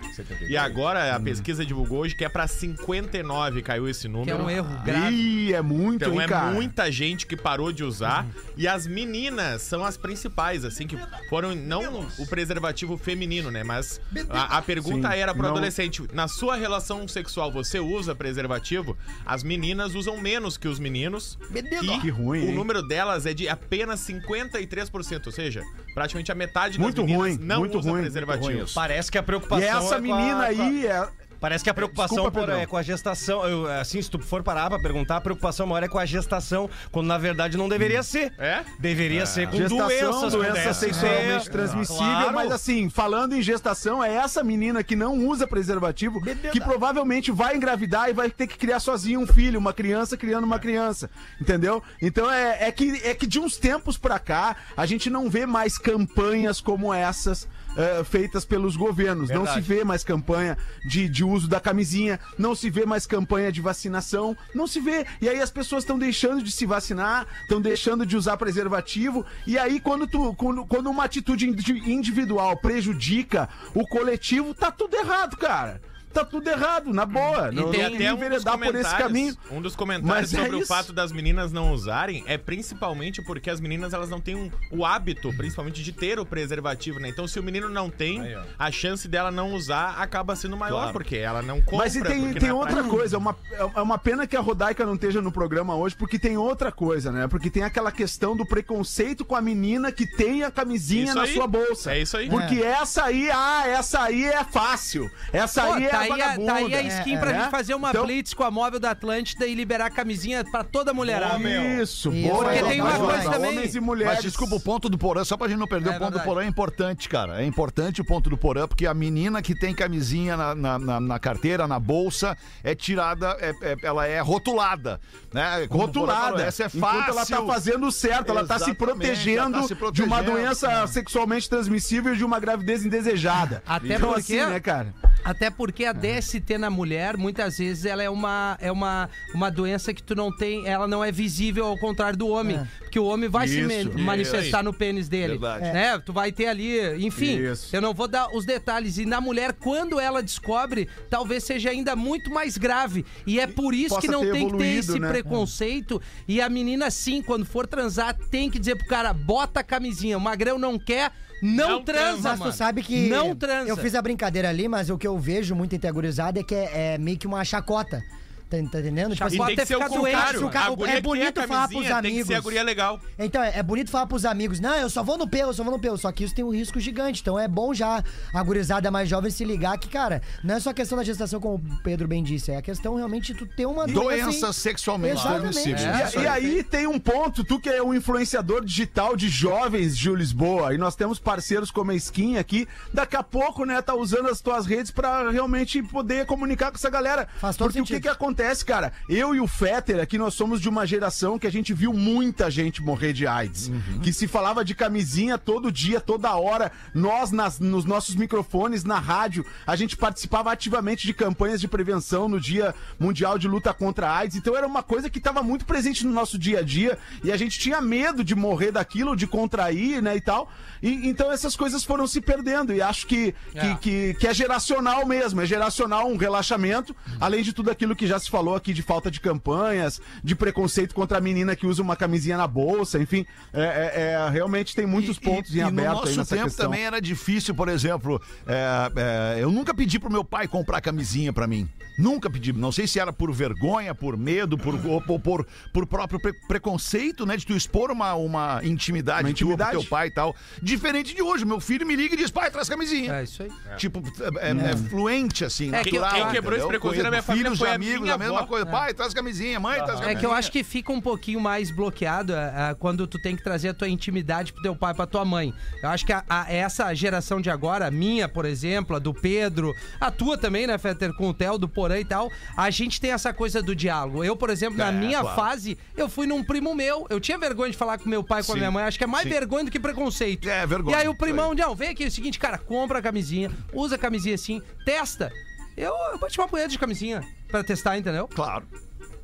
[0.48, 4.26] E agora a pesquisa divulgou hoje que é pra 59 caiu esse número.
[4.26, 5.16] Que é um erro grave.
[5.16, 6.52] Ih, é muito, Então hein, é cara?
[6.52, 8.26] muita gente que parou de usar
[8.58, 10.98] e as meninas são as principais, assim, que
[11.30, 13.64] foram não o preservativo feminino, né?
[13.64, 18.14] Mas a, a pergunta Sim, era pro não- adolescente: na sua relação sexual você usa
[18.16, 18.98] preservativo?
[19.26, 21.38] As meninas usam menos que os meninos.
[21.54, 22.56] E Que ruim, o hein?
[22.56, 25.64] número delas é de apenas 53%, ou seja,
[25.94, 28.74] praticamente a metade das Muito meninas ruim, não muito usa ruim, preservativos.
[28.74, 31.08] Parece que a preocupação E essa é com a- menina com a- aí é.
[31.40, 33.46] Parece que a preocupação Desculpa, por- é com a gestação.
[33.48, 36.70] eu, assim, se tu for parar pra perguntar, a preocupação maior é com a gestação,
[36.92, 38.34] quando na verdade não deveria ser.
[38.38, 38.64] É?
[38.80, 41.50] Deveria ser com Gestação, doenças, doença pudesse sexualmente ser.
[41.52, 42.34] transmissível, Claro.
[42.36, 46.20] mas assim, falando em gestação, é essa menina que não usa preservativo
[46.52, 50.44] que provavelmente vai engravidar e vai ter que criar sozinha um filho, uma criança criando
[50.44, 51.82] uma criança, entendeu?
[52.02, 55.46] Então é, é que, é que de uns tempos pra cá, a gente não vê
[55.46, 59.30] mais campanhas como essas eh, feitas pelos governos.
[59.30, 59.62] Não se Verdade.
[59.62, 64.36] vê mais campanha de, de uso da camisinha, não se vê mais campanha de vacinação,
[64.54, 65.06] não se vê.
[65.22, 69.26] E aí as pessoas estão deixando de se vacinar, estão deixando de usar preservativo.
[69.46, 74.96] E aí, quando, tu, quando, quando uma atitude indi- individual prejudica o coletivo, tá tudo
[74.96, 75.82] errado, cara.
[76.20, 77.50] Tá tudo errado, na boa.
[77.52, 79.38] E não tem não até queria um dos enveredar por esse caminho.
[79.50, 80.68] Um dos comentários é sobre o isso.
[80.68, 84.86] fato das meninas não usarem é principalmente porque as meninas elas não têm um- o
[84.86, 87.08] hábito, principalmente, de ter o preservativo, né?
[87.10, 88.22] Então, se o menino não tem,
[88.58, 90.94] a chance dela não usar acaba sendo maior, Claro.
[90.94, 91.78] porque ela não compra.
[91.86, 93.36] Mas e tem, tem é outra coisa, é uma,
[93.76, 97.12] é uma pena que a Rodaica não esteja no programa hoje, porque tem outra coisa,
[97.12, 97.28] né?
[97.28, 101.24] Porque tem aquela questão do preconceito com a menina que tem a camisinha Isso na
[101.24, 101.34] aí.
[101.34, 101.94] sua bolsa.
[101.94, 102.30] É isso aí.
[102.30, 102.68] Porque É.
[102.68, 105.10] essa aí, ah, essa aí é fácil.
[105.32, 106.70] Essa Pô, aí é tá, a aí a, vagabunda.
[106.70, 107.40] tá a skin pra É.
[107.42, 110.64] gente fazer uma Então- blitz com a móvel da Atlântida e liberar a camisinha pra
[110.64, 111.40] toda mulherada.
[111.82, 112.44] Isso, Isso, boa.
[112.46, 113.52] Porque tem uma coisa também.
[113.52, 114.14] Homens e mulheres.
[114.16, 116.24] Mas desculpa, o ponto do Porã, só pra gente não perder, É o ponto verdade.
[116.24, 117.42] do Porã é importante, cara.
[117.42, 121.00] É importante o ponto do Porã, porque a menina que tem camisinha na, na, na-
[121.00, 125.00] na carteira, na bolsa, é tirada, é- é- ela é rotulada.
[125.34, 125.68] Né?
[125.68, 126.44] Como falou, Rotulada.
[126.44, 127.12] Essa é Enquanto fácil.
[127.12, 130.32] ela tá fazendo o certo, ela tá se protegendo, ela tá se de uma protegendo.
[130.32, 133.62] doença sexualmente transmissível e de uma gravidez indesejada.
[133.68, 134.94] Até então, porque, assim, né, cara?
[135.24, 139.94] Até porque a DST na mulher, muitas vezes, ela é uma, é uma, uma doença
[139.94, 142.58] que tu não tem, ela não é visível ao contrário do homem.
[142.90, 144.00] Porque o homem vai se Isso, isso.
[144.00, 145.34] manifestar no pênis dele.
[145.34, 145.72] Verdade.
[145.72, 146.00] Né?
[146.00, 147.76] Tu vai ter ali, enfim, Isso.
[147.76, 148.98] eu não vou dar os detalhes.
[148.98, 153.06] E na mulher, quando ela descobre, talvez seja ainda muito mais grave.
[153.28, 155.08] E é por isso Possa que não tem que ter esse né?
[155.08, 156.02] preconceito.
[156.28, 160.18] E a menina, sim, quando for transar, tem que dizer pro cara, bota a camisinha.
[160.18, 161.12] O magrão não quer,
[161.44, 162.52] não, Não transa, Mas mano.
[162.52, 163.08] tu sabe que.
[163.08, 163.70] Não transa.
[163.70, 166.94] Eu fiz a brincadeira ali, mas o que eu vejo muito interiorizado é que é,
[166.94, 168.04] é meio que uma chacota.
[168.50, 169.12] Tá, tá entendendo?
[169.14, 171.84] Tipo assim, tem que ser o ficar doente, se o cara- é bonito falar pros
[171.88, 172.28] camisinha tem que amigos.
[172.28, 173.00] ser a guria legal.
[173.20, 175.64] Então, é, é bonito falar pros amigos, não, eu só vou no pelo, eu só
[175.64, 175.98] vou no pelo.
[176.00, 177.22] Só que isso tem um risco gigante.
[177.22, 180.74] Então é bom já a gurizada mais jovem se ligar que, cara, não é só
[180.74, 183.68] questão da gestação, como o Pedro bem disse, é a questão realmente de tu ter
[183.68, 184.54] uma Doenças doença.
[184.54, 185.42] sexualmente Exatamente.
[185.54, 186.14] transmissíveis.
[186.16, 190.16] E, e aí tem um ponto, tu que é um influenciador digital de jovens, Gil
[190.16, 194.28] Lisboa, e nós temos parceiros como a Skin aqui, daqui a pouco, né, tá usando
[194.28, 197.28] as tuas redes pra realmente poder comunicar com essa galera.
[197.40, 198.02] Faz todo Porque o que sentido.
[198.04, 198.94] que acontece, cara?
[199.10, 202.50] Eu e o Fetter aqui, nós somos de uma geração que a gente viu muita
[202.50, 203.72] gente morrer de AIDS,
[204.02, 209.00] que se falava de camisinha todo dia, toda hora, nós nas- nos nossos microfones, na
[209.00, 214.08] rádio, a gente participava ativamente de campanhas de prevenção no Dia Mundial de Luta contra
[214.10, 216.98] a AIDS, então era uma coisa que estava muito presente no nosso dia a dia.
[217.24, 220.52] E a gente tinha medo de morrer daquilo, de contrair, né, e tal.
[220.82, 222.74] E, então essas coisas foram se perdendo.
[222.74, 223.76] E acho que, que, É.
[223.76, 228.20] que, que é geracional mesmo, é geracional um relaxamento, além de tudo aquilo que já
[228.20, 231.96] se falou aqui de falta de campanhas, de preconceito contra a menina que usa uma
[231.96, 235.90] camisinha na bolsa, enfim, é, é- é, realmente tem muitos pontos em e aberto no
[235.90, 236.66] aí nosso nessa tempo questão.
[236.70, 241.34] também era difícil, por exemplo, é, é, eu nunca pedi pro meu pai comprar camisinha
[241.34, 241.68] pra mim.
[241.98, 242.54] Nunca pedi.
[242.54, 246.32] Não sei se era por vergonha, por medo, por, ou, ou por, por próprio pre-
[246.48, 247.36] preconceito, né?
[247.36, 249.72] De tu expor uma, uma intimidade, Uma intimidade.
[249.72, 250.34] tua pro teu pai e tal.
[250.64, 251.44] Diferente de hoje.
[251.44, 253.14] Meu filho me liga e diz, pai, traz camisinha.
[253.16, 253.52] É isso aí.
[253.76, 254.02] Tipo,
[254.40, 256.12] é, é fluente, assim, É, quem, natural.
[256.24, 256.68] quem quebrou esse entendeu?
[256.70, 258.66] preconceito na minha família filhos foi de a amigos, minha mesma coisa.
[258.66, 260.12] Pai, traz camisinha, mãe, traz camisinha.
[260.12, 263.36] É que eu acho que fica um pouquinho mais bloqueado é, é, quando tu tem
[263.36, 265.54] que trazer a tua intimidade pro teu pai, pra tua mãe.
[265.82, 269.14] Eu acho que a- a- essa geração de agora, a minha, por exemplo, a do
[269.14, 273.00] Pedro, a tua também, né, Fetter, com o Theo, do Porã e tal, a gente
[273.02, 274.24] tem essa coisa do diálogo.
[274.24, 275.36] Eu, por exemplo, na É, minha claro.
[275.36, 277.08] fase, eu fui num primo meu.
[277.10, 278.84] Eu tinha vergonha de falar com meu pai com a Sim, minha mãe.
[278.84, 279.30] Acho que é mais sim.
[279.30, 280.48] vergonha do que preconceito.
[280.50, 283.00] É, vergonha, E aí o isso primão, não, vem aqui, é o seguinte, cara, compra
[283.00, 285.32] a camisinha, usa a camisinha assim, testa.
[285.78, 288.28] Eu, bati uma punheta de camisinha pra testar, entendeu?
[288.28, 288.68] Claro.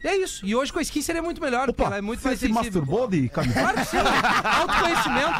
[0.05, 0.45] É isso.
[0.45, 2.47] E hoje com a skin seria muito melhor, porque ela é muito Você mais se
[2.47, 2.63] sensível.
[2.81, 3.59] masturbou de camisa?
[3.59, 3.97] Claro que sim.
[4.43, 5.39] Autoconhecimento.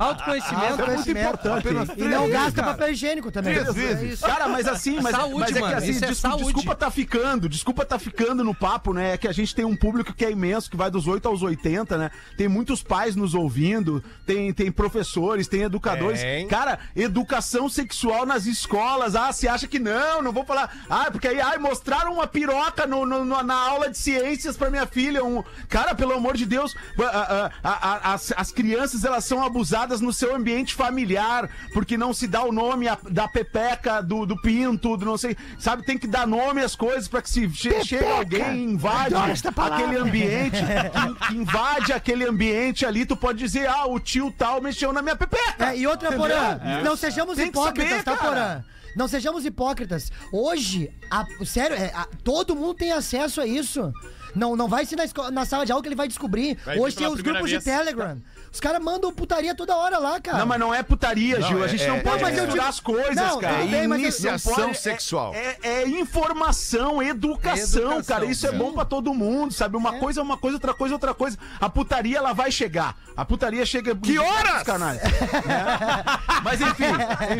[0.00, 0.82] Autoconhecimento.
[0.82, 1.68] é muito importante.
[1.96, 2.72] E não É gasta cara.
[2.74, 3.54] papel higiênico também.
[3.54, 4.20] Três vezes.
[4.20, 6.44] Cara, mas assim, mas, Saúde, mas é que mano, assim, isso é desculpa, saúde.
[6.54, 9.12] desculpa tá ficando, desculpa tá ficando no papo, né?
[9.14, 11.42] É que a gente tem um público que é imenso, que vai dos 8 aos
[11.42, 12.10] 80, né?
[12.36, 16.20] Tem muitos pais nos ouvindo, tem, tem professores, tem educadores.
[16.20, 16.46] Tem.
[16.48, 19.14] Cara, educação sexual nas escolas.
[19.14, 20.22] Ah, você acha que não?
[20.22, 20.74] Não vou falar.
[20.88, 24.70] Ah, porque aí ai, mostraram uma piroca no, no- no- na aula de ciências pra
[24.70, 25.24] minha filha.
[25.24, 25.42] Um...
[25.68, 30.12] Cara, pelo amor de Deus, a- a- a- as, as crianças elas são abusadas no
[30.12, 35.04] seu ambiente familiar, porque não se dá o nome da pepeca, do, do pinto, do
[35.04, 35.36] não sei.
[35.58, 39.14] Sabe, tem que dar nome às coisas pra que se che chegue alguém e invade
[39.14, 40.58] aquele ambiente,
[41.20, 45.02] que, que invade aquele ambiente ali, tu pode dizer, ah, o tio tal mexeu na
[45.02, 45.66] minha pepeca.
[45.72, 46.12] É, e outra?
[46.12, 46.82] Porã, É.
[46.82, 48.16] não sejamos Tem hipócritas, tá.
[48.16, 48.62] Porã?
[48.98, 50.10] Não sejamos hipócritas.
[50.32, 53.92] Hoje, a- sério, é, a- todo mundo tem acesso a isso.
[54.34, 56.58] Não, não vai ser na, esco- na sala de aula que ele vai descobrir.
[56.64, 57.64] Vai Hoje tem os grupos vez.
[57.64, 58.20] de Telegram.
[58.52, 60.38] Os caras mandam putaria toda hora lá, cara.
[60.38, 61.62] Não, mas não é putaria, Não, Gil.
[61.62, 63.58] é- a gente não é- pode misturar digo- as coisas, Não, cara.
[63.58, 65.34] tudo bem, mas eu- Iniciação Não pode- sexual.
[65.34, 68.24] É, é informação, educação, Educação, cara.
[68.26, 69.76] Isso é bom pra todo mundo, sabe?
[69.76, 71.38] Uma coisa é uma coisa, outra coisa é outra coisa.
[71.60, 72.96] A putaria, ela vai chegar.
[73.16, 73.94] A putaria chega...
[73.96, 74.62] Que horas?
[74.62, 75.00] Canais.
[75.02, 75.08] É.
[76.42, 76.84] Mas enfim,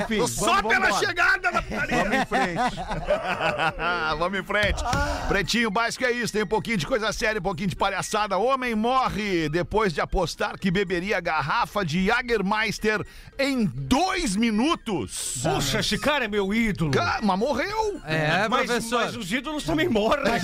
[0.02, 0.26] enfim.
[0.26, 1.06] Só vamos- vamos pela embora.
[1.06, 1.96] chegada da putaria.
[2.04, 2.76] Vamos em frente.
[4.18, 4.82] Vamos em frente.
[5.28, 6.32] Pretinho básico é isso.
[6.32, 8.36] Tem um pouquinho de coisa séria, um pouquinho de palhaçada.
[8.38, 13.04] Homem morre depois de apostar que beberia garrafa de Jagermeister
[13.38, 15.40] em dois minutos.
[15.42, 16.90] Puxa, esse cara é meu ídolo.
[16.90, 18.00] Ca- Mas morreu.
[18.04, 19.00] É, mas, professor.
[19.04, 20.24] mas os ídolos também morrem.
[20.24, 20.42] Mas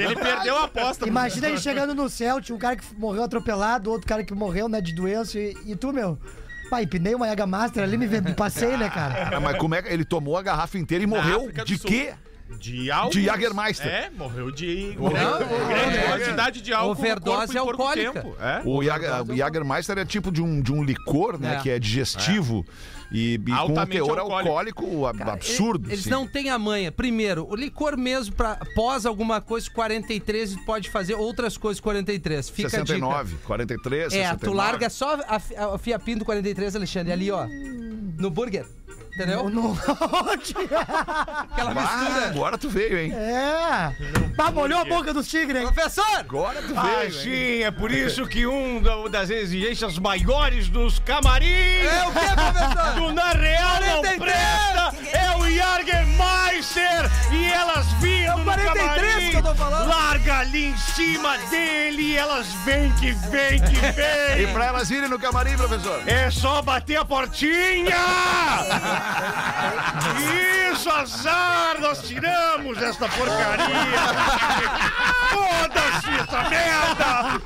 [0.00, 1.06] ele perdeu a aposta.
[1.06, 4.68] Imagina ele chegando no céu, tinha um cara que morreu atropelado, outro cara que morreu,
[4.68, 6.18] né, de doença, e, e tu, meu?
[6.68, 9.28] Pai, pinei uma Yaga Master ali, me, passei, né, cara?
[9.38, 11.40] Ah, mas como é que ele tomou a garrafa inteira e morreu?
[11.42, 11.90] África do De Sul.
[11.90, 12.14] quê?
[12.58, 13.10] De álcool.
[13.10, 13.86] De Jagermeister.
[13.86, 16.08] É, morreu de grande, grande é, é.
[16.08, 16.94] quantidade de álcool.
[16.94, 18.12] no Overdose corpo em pouco alcoólica.
[18.12, 18.36] tempo.
[18.40, 18.62] É?
[18.64, 21.56] O, Jagermeister é tipo de um, de um licor, né?
[21.56, 21.60] É.
[21.60, 22.64] Que é digestivo
[23.10, 24.82] e, e com um teor alcoólico.
[24.82, 25.88] alcoólico ab- absurdo.
[25.90, 26.10] Eles sim.
[26.10, 26.92] não têm a manha.
[26.92, 32.48] Primeiro, o licor mesmo, pra, pós alguma coisa, 43, pode fazer outras coisas 43.
[32.50, 33.46] Fica a 69, dica.
[33.46, 34.38] 43, É, 69.
[34.46, 37.46] tu larga só a, fi- a fiapinha do 43, Alexandre, ali, ó.
[38.18, 38.66] No burger.
[39.18, 39.50] Entendeu?
[39.50, 42.26] No, Aquela Ah, mistura.
[42.28, 43.12] agora tu veio, hein?
[43.12, 43.92] é.
[44.36, 45.66] Bah, molhou a boca dos tigres, hein?
[45.72, 46.04] Professor!
[46.16, 47.10] Agora tu Ah, veio, hein?
[47.10, 52.34] sim, é por isso que um da- das exigências maiores dos camarins É o que,
[52.36, 52.94] professor?
[52.94, 54.18] do Na Real não 43.
[54.18, 59.88] presta é o Jagermeister e elas vindo no 43 camarim, que eu tô falando.
[59.88, 63.76] larga ali em cima dele e elas vêm que vêm que
[64.38, 64.52] E vêm.
[64.52, 66.00] pra elas irem no camarim, professor?
[66.06, 67.96] É só bater a portinha!
[70.72, 71.80] Isso, azar!
[71.80, 73.66] Nós tiramos esta porcaria!
[75.30, 77.40] Foda-se essa merda!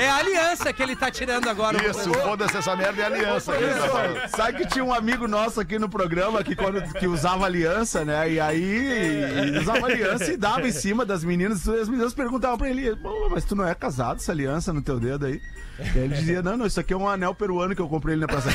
[0.00, 1.78] É a aliança que ele tá tirando agora.
[1.86, 3.52] Isso, foda-se essa merda é aliança.
[3.52, 4.28] que ele tá.
[4.28, 8.30] Sabe que tinha um amigo nosso aqui no programa que, quando, que usava aliança, né?
[8.30, 11.66] E aí usava aliança e dava em cima das meninas.
[11.66, 14.82] E as meninas perguntavam pra ele: Pô, mas tu não é casado essa aliança no
[14.82, 15.40] teu dedo aí?
[15.78, 18.14] E aí ele dizia: Não, não, isso aqui é um anel peruano que eu comprei
[18.14, 18.50] ele na Praça.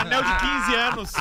[0.00, 1.12] Anel de 15 anos.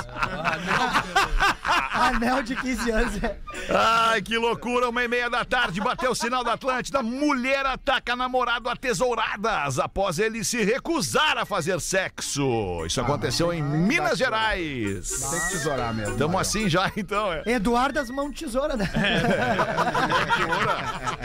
[1.93, 3.23] Anel de 15 anos.
[3.23, 3.38] é.
[3.69, 8.15] Ai, que loucura, uma e meia da tarde, bateu o sinal da Atlântida, mulher ataca
[8.15, 12.86] namorado a tesouradas após ele se recusar a fazer sexo.
[12.86, 15.10] Isso aconteceu em Minas Gerais.
[15.10, 16.17] Tem que tesourar mesmo.
[16.17, 17.43] Tamo assim já, então, é.
[17.45, 18.89] Eduardo das mãos de tesoura, né?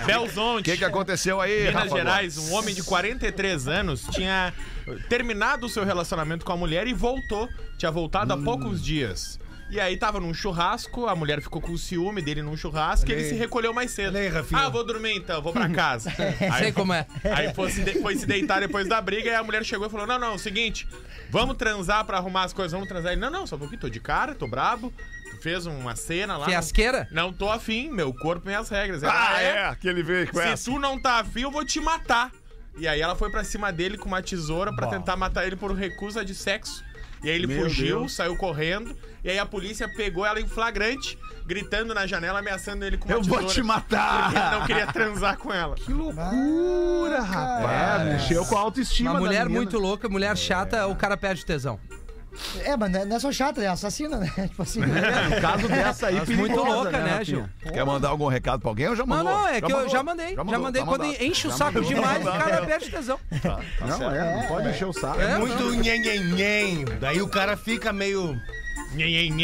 [0.02, 0.70] O Belzonte.
[0.70, 2.82] que que aconteceu aí, Minas Rafa Gerais, um homem de
[3.14, 4.52] 43 anos tinha
[5.08, 7.48] terminado o seu relacionamento com a mulher e voltou.
[7.76, 9.38] Tinha voltado há poucos dias.
[9.70, 13.24] E aí tava num churrasco, a mulher ficou com ciúme dele num churrasco e ele
[13.28, 14.08] se recolheu mais cedo.
[14.16, 14.62] Olha aí, Rafinha.
[14.62, 16.12] ah, vou dormir então, vou pra casa.
[16.58, 17.06] Sei como é.
[17.32, 19.90] Aí foi se, de- foi se deitar depois da briga e a mulher chegou e
[19.90, 20.88] falou: Não, não, é o seguinte,
[21.30, 23.12] vamos transar pra arrumar as coisas, vamos transar.
[23.12, 24.92] Ele, não, não, só um pouquinho, tô de cara, tô brabo.
[25.30, 26.46] Tu fez uma cena lá.
[26.46, 27.06] Fiasqueira?
[27.12, 29.04] Não, não tô afim, meu corpo, minhas regras.
[29.04, 30.68] Ah, é, aquele veio com Se essa.
[30.68, 32.32] tu não tá afim, eu vou te matar.
[32.78, 35.72] E aí ela foi pra cima dele com uma tesoura pra tentar matar ele por
[35.72, 36.82] recusa de sexo.
[37.22, 38.14] E aí ele Meu fugiu, Deus.
[38.14, 38.96] saiu correndo.
[39.22, 43.14] E aí a polícia pegou ela em flagrante, gritando na janela, ameaçando ele com uma
[43.14, 44.22] Eu vou tesoura, te matar!
[44.24, 45.74] Porque ele não queria transar com ela.
[45.74, 48.00] Que loucura, rapaz.
[48.08, 51.78] É, mexeu com a autoestima Uma mulher muito louca, mulher chata, o cara perde tesão.
[52.64, 54.30] É, mas não é- não é só chata, é assassina, né?
[54.48, 54.80] Tipo assim.
[54.80, 57.24] No caso dessa aí, muito louca, né, Rafinha?
[57.24, 57.48] Gil?
[57.72, 59.32] Quer mandar algum recado pra alguém ou já Não, mandou?
[59.32, 59.88] não, é que eu mandou.
[59.88, 60.34] já mandei.
[60.34, 60.82] Já, mandou, mandei.
[60.82, 61.22] tá Quando mandado.
[61.24, 61.88] enche o Já saco mandou.
[61.94, 62.66] demais, o Tá cara certo.
[62.66, 63.20] perde tesão.
[63.42, 64.14] Tá, tá Não, certo.
[64.14, 65.20] é, não pode encher o saco.
[65.20, 66.84] É É, muito nhen-nhen-nhen.
[67.00, 68.36] Daí o cara fica meio.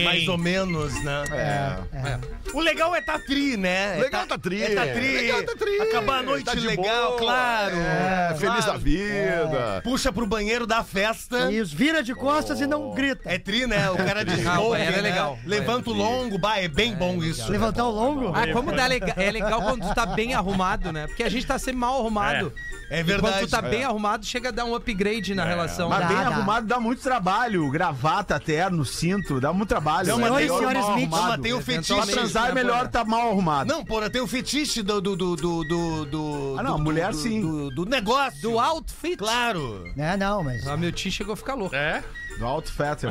[0.05, 1.25] Mais ou menos, né?
[1.33, 2.19] É.
[2.53, 3.97] O legal é tá tri, né?
[3.97, 4.63] Legal tá tri.
[4.63, 5.17] É tá tri.
[5.17, 5.81] Legal tá tri.
[5.81, 7.19] Acabar a noite Tá legal, boa.
[7.19, 7.77] claro.
[7.77, 9.81] É, feliz da vida.
[9.85, 11.51] Puxa pro banheiro da festa.
[11.53, 13.23] Isso, vira de costas e não grita.
[13.25, 13.91] É tri, né?
[13.91, 15.01] O cara de Ah, smoke, é né?
[15.01, 15.39] legal.
[15.45, 17.51] Levanta o longo, bah, é bem bom isso.
[17.51, 18.33] Levantar o longo?
[18.35, 21.07] Ah, como dá é legal quando tu tá bem arrumado, né?
[21.07, 22.53] Porque a gente tá sempre mal arrumado.
[22.73, 23.21] É E verdade.
[23.21, 23.85] quando tu tá bem É.
[23.85, 25.89] arrumado, chega a dar um upgrade na relação.
[25.89, 26.27] Mas Dá, bem dá.
[26.29, 27.69] arrumado dá muito trabalho.
[27.71, 30.09] Gravata, terno, cinto, dá muito trabalho.
[30.09, 30.29] Não, né?
[30.31, 31.13] mas tem- Melhor senhor mal Smith.
[31.13, 31.23] arrumado.
[31.23, 31.95] Não, mas tem o fetiche.
[31.95, 33.69] Pra transar é né, melhor tá mal arrumado.
[33.69, 35.01] Não, porra, tem o fetiche do.
[35.01, 37.41] do, do, do, do, do Ah, não, do- mulher do- sim.
[37.41, 38.41] Do, do negócio.
[38.43, 39.17] Do outfit.
[39.17, 39.85] Claro.
[39.97, 40.67] É, não, mas.
[40.67, 41.75] Ah, meu tio chegou a ficar louco.
[41.75, 42.03] É?
[42.39, 43.11] Do Alto Fetter.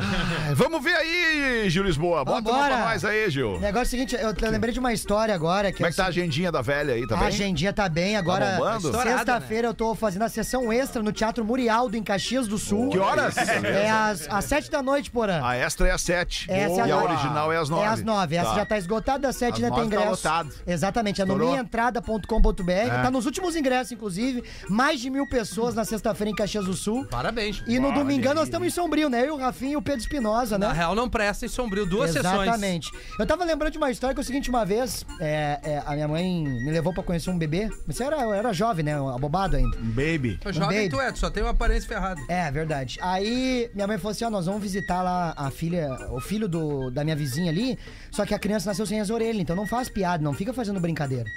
[0.54, 2.24] Vamos ver aí, Gil Lisboa.
[2.24, 2.74] Bota uma Vambora.
[2.76, 3.54] pra nós aí, Gil.
[3.56, 5.72] O negócio é o seguinte, eu, eu lembrei de uma história agora.
[5.72, 7.28] Que Como é que tá a agendinha da velha aí, tá a bem?
[7.28, 8.52] agendinha tá bem, agora.
[8.56, 8.86] bombando?
[8.88, 12.90] Estourada, Sexta-feira eu tô fazendo a sessão extra no Teatro Murialdo, em Caxias do Sul.
[12.90, 13.36] Que horas?
[13.36, 15.40] É às, às sete da noite, porã.
[15.44, 16.46] A extra é às sete.
[16.48, 17.82] Essa é e a original é às nove.
[17.82, 18.36] É às nove.
[18.36, 18.54] Essa Tá.
[18.56, 20.10] já tá esgotada, às sete ainda tem nove tá ingresso.
[20.28, 20.54] lotado.
[20.64, 22.70] Exatamente, é no minhaentrada.com.br.
[22.70, 22.88] É.
[23.02, 24.44] Tá nos últimos ingressos, inclusive.
[24.68, 27.04] Mais de mil pessoas na sexta-feira em Caxias do Sul.
[27.06, 27.62] Parabéns.
[27.66, 29.15] E no domingão nós estamos em Sombrio, né?
[29.24, 30.66] Eu, o Rafinha e o Pedro Espinosa, né?
[30.66, 31.86] Na real, não presta e sombrio.
[31.86, 32.42] Duas sessões.
[32.42, 32.90] Exatamente.
[33.18, 35.92] Eu tava lembrando de uma história que é o seguinte, uma vez, é, é, a
[35.92, 37.70] minha mãe me levou pra conhecer um bebê.
[37.86, 38.94] Mas eu era, eu era jovem, né?
[38.94, 39.76] Abobado ainda.
[39.78, 40.38] Um baby.
[40.42, 40.90] Tô jovem baby.
[40.90, 42.20] tu é, tu só tem uma aparência ferrada.
[42.28, 42.98] É, verdade.
[43.00, 46.90] Aí minha mãe falou assim: ó, nós vamos visitar lá a filha, o filho do,
[46.90, 47.78] da minha vizinha ali,
[48.10, 50.80] só que a criança nasceu sem as orelhas, então não faz piada, não fica fazendo
[50.80, 51.28] brincadeira.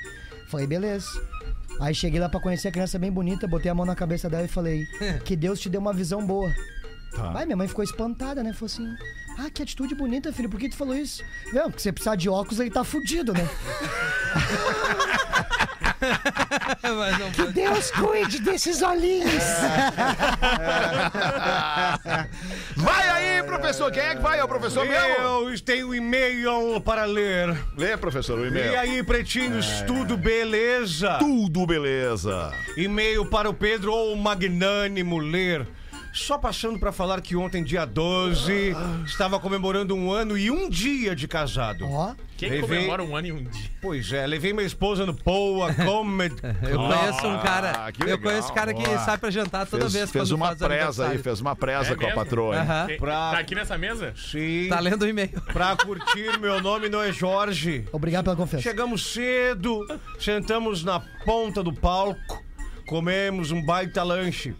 [0.49, 1.07] Falei, beleza.
[1.79, 4.43] Aí cheguei lá pra conhecer a criança bem bonita, botei a mão na cabeça dela
[4.43, 4.85] e falei,
[5.23, 6.51] que Deus te deu uma visão boa.
[7.35, 8.53] Aí minha mãe ficou espantada, né?
[8.53, 8.87] Falou assim:
[9.37, 10.49] Ah, que atitude bonita, filho.
[10.49, 11.23] Por que tu falou isso?
[11.51, 13.47] Não, porque você precisar de óculos, ele tá fudido, né?
[16.81, 19.43] Mas não pode- Deus cuide desses olhinhos.
[22.75, 23.91] Vai aí, professor.
[23.91, 24.39] Quem é que vai?
[24.39, 25.49] É o professor mesmo?
[25.49, 27.55] Eu tenho um e-mail para ler.
[27.77, 28.71] Lê, professor, o e-mail.
[28.71, 31.17] E aí, pretinhos, tudo beleza?
[31.19, 32.51] Tudo beleza.
[32.77, 35.67] E-mail para o Pedro ou Magnânimo ler.
[36.11, 41.15] Só passando para falar que ontem, dia 12, estava comemorando um ano e um dia
[41.15, 41.85] de casado.
[41.87, 42.13] Ó.
[42.35, 43.69] Quem Levei- comemora um ano e um dia?
[43.81, 46.35] Pois é, levei minha esposa no Poa Comedy.
[46.67, 47.71] Eu conheço um cara.
[47.85, 48.97] Ah, que eu conheço um cara que Boa.
[48.99, 51.95] sai pra jantar toda Fez, vez fez uma faz presa aí, fez uma presa É
[51.95, 52.15] com a mesmo?
[52.15, 52.55] patroa.
[52.55, 52.61] hein?
[52.61, 52.87] Aham.
[52.87, 54.13] Quem- Pra- Tá aqui nessa mesa?
[54.15, 54.67] Sim.
[54.69, 55.29] Tá lendo o e-mail.
[55.53, 57.85] Pra curtir, meu nome não é Jorge.
[57.91, 58.63] Obrigado pela confiança.
[58.63, 59.85] Chegamos cedo,
[60.19, 62.41] sentamos na ponta do palco,
[62.87, 64.55] comemos um baita lanche.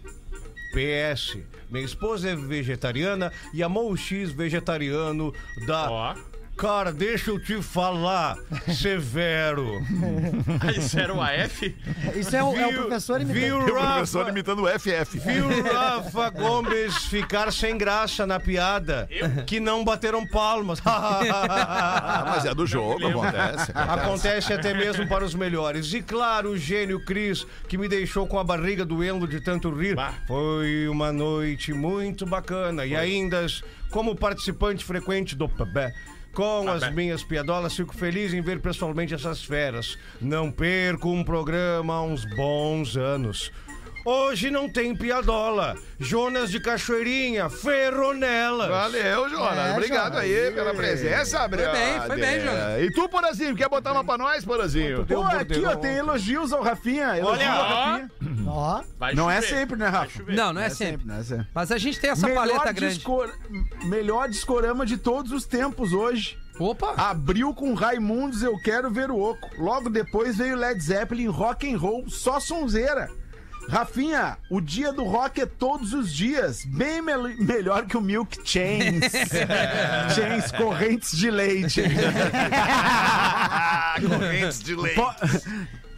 [0.72, 1.38] PS,
[1.70, 5.32] minha esposa é vegetariana e amou o X vegetariano
[5.66, 5.90] da.
[5.90, 6.14] Ó.
[6.60, 8.36] Cara, deixa eu te falar,
[8.74, 9.80] Severo.
[10.62, 11.74] Ah, Isso era o AF?
[12.14, 13.40] Isso é o, é o Viu- professor imitando.
[13.42, 14.30] Viu, O professor Rafa?
[14.30, 15.18] imitando o FF.
[15.20, 19.08] Viu Rafa Gomes ficar sem graça na piada?
[19.46, 20.80] Que não bateram palmas.
[20.90, 23.72] Ah, mas é do jogo, acontece.
[23.74, 25.92] Acontece até mesmo para os melhores.
[25.94, 29.94] E claro, o gênio Cris, que me deixou com a barriga doendo de tanto rir.
[29.94, 30.12] Bah.
[30.26, 32.84] Foi uma noite muito bacana.
[32.84, 33.46] E ainda,
[33.90, 35.92] como participante frequente do PB,
[36.32, 36.92] com as bem.
[36.92, 39.98] minhas piadolas, fico feliz em ver pessoalmente essas feras.
[40.20, 43.52] Não perco um programa há uns bons anos.
[44.04, 45.76] Hoje não tem piadola.
[45.98, 48.14] Jonas de Cachoeirinha, ferro
[48.68, 49.58] Valeu, Jonas.
[49.58, 50.24] É, Obrigado Jonas.
[50.24, 52.40] aí pela presença, bem, foi bem.
[52.40, 52.82] Jonas.
[52.82, 55.04] E tu, Porazinho, quer botar uma pra nós, Porazinho?
[55.06, 57.18] Pô, um aqui, ó, tem elogios ao Rafinha.
[57.18, 57.64] Elogio Olha, ao.
[57.90, 58.10] Rafinha.
[58.46, 58.82] Ó.
[58.98, 60.22] Vai Não é sempre, né, Rafa?
[60.28, 61.06] Não, não é sempre.
[61.06, 61.46] não é sempre.
[61.54, 62.94] Mas a gente tem essa Melhor paleta grande.
[62.94, 63.32] discor-
[63.84, 66.38] Melhor discorama de todos os tempos hoje.
[66.58, 66.94] Opa!
[66.96, 69.48] Abriu com Raimundos Eu Quero Ver o Oco.
[69.58, 73.08] Logo depois veio Led Zeppelin Rock and Roll, só sonzeira.
[73.68, 76.64] Rafinha, o dia do rock é todos os dias.
[76.64, 79.04] Bem mel- melhor que o Milk Chains.
[80.14, 81.82] Chains, correntes de leite.
[84.08, 84.96] Correntes de leite.
[84.96, 85.14] Po-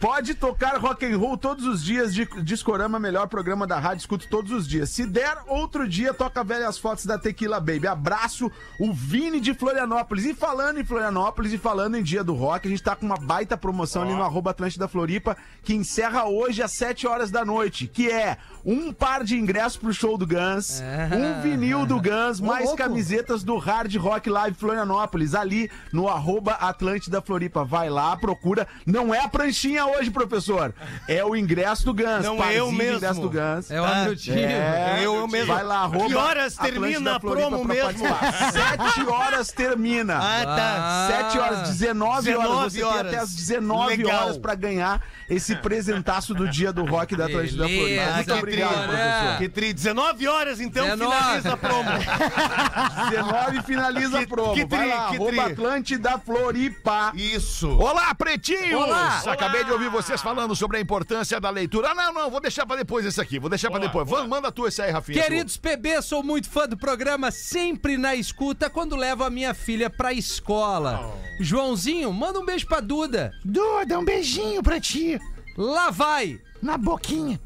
[0.03, 4.27] Pode tocar rock and roll todos os dias, de Discorama, melhor programa da rádio, escuto
[4.27, 4.89] todos os dias.
[4.89, 7.87] Se der outro dia, toca velhas fotos da Tequila Baby.
[7.87, 10.25] Abraço, o Vini de Florianópolis.
[10.25, 13.15] E falando em Florianópolis e falando em Dia do Rock, a gente tá com uma
[13.15, 17.87] baita promoção ali no arroba Atlântida Floripa, que encerra hoje às 7 horas da noite,
[17.87, 20.81] que é um par de ingressos pro show do Guns,
[21.13, 27.21] um vinil do Guns, mais camisetas do Hard Rock Live Florianópolis, ali no arroba Atlântida
[27.21, 27.63] Floripa.
[27.63, 28.67] Vai lá, procura.
[28.85, 30.73] Não é a pranchinha hoje, professor.
[31.07, 32.23] É o ingresso do Guns.
[32.23, 32.97] Não é eu mesmo.
[32.97, 33.69] ingresso do Guns.
[33.71, 34.37] É o Anutinho.
[34.39, 35.53] É, Eu, eu mesmo.
[35.53, 38.03] Vai lá, arroba Que horas termina a promo mesmo?
[38.51, 40.17] Sete horas termina.
[40.21, 41.07] Ah, tá.
[41.11, 42.43] Sete horas, 19, horas.
[42.43, 43.07] 19 Você tem horas.
[43.07, 44.23] até as 19 Legal.
[44.23, 48.01] horas pra ganhar esse presentaço do dia do rock da Atlântida Floripa.
[48.03, 49.37] Ah, Muito que obrigado, tri, professor.
[49.37, 49.73] Que tri.
[49.73, 51.15] 19 horas, então, 19.
[51.15, 51.89] finaliza a promo.
[53.09, 54.53] 19 finaliza a promo.
[54.53, 55.39] que tri, Vai lá, que arroba tri.
[55.53, 57.11] Atlântida Floripa.
[57.15, 57.69] Isso.
[57.77, 58.81] Olá, pretinhos!
[58.81, 59.21] Olá.
[59.25, 61.91] Acabei de ouvir vocês falando sobre a importância da leitura.
[61.91, 63.39] Ah, não, não, vou deixar pra depois esse aqui.
[63.39, 64.07] Vou deixar pra depois.
[64.07, 65.21] Vamos, manda tu esse aí, Rafinha.
[65.21, 69.89] Queridos PB, sou muito fã do programa, sempre na escuta quando levo a minha filha
[69.89, 71.13] pra escola.
[71.39, 73.33] Joãozinho, manda um beijo pra Duda.
[73.43, 75.19] Duda, um beijinho pra ti.
[75.57, 76.39] Lá vai.
[76.61, 77.39] Na boquinha.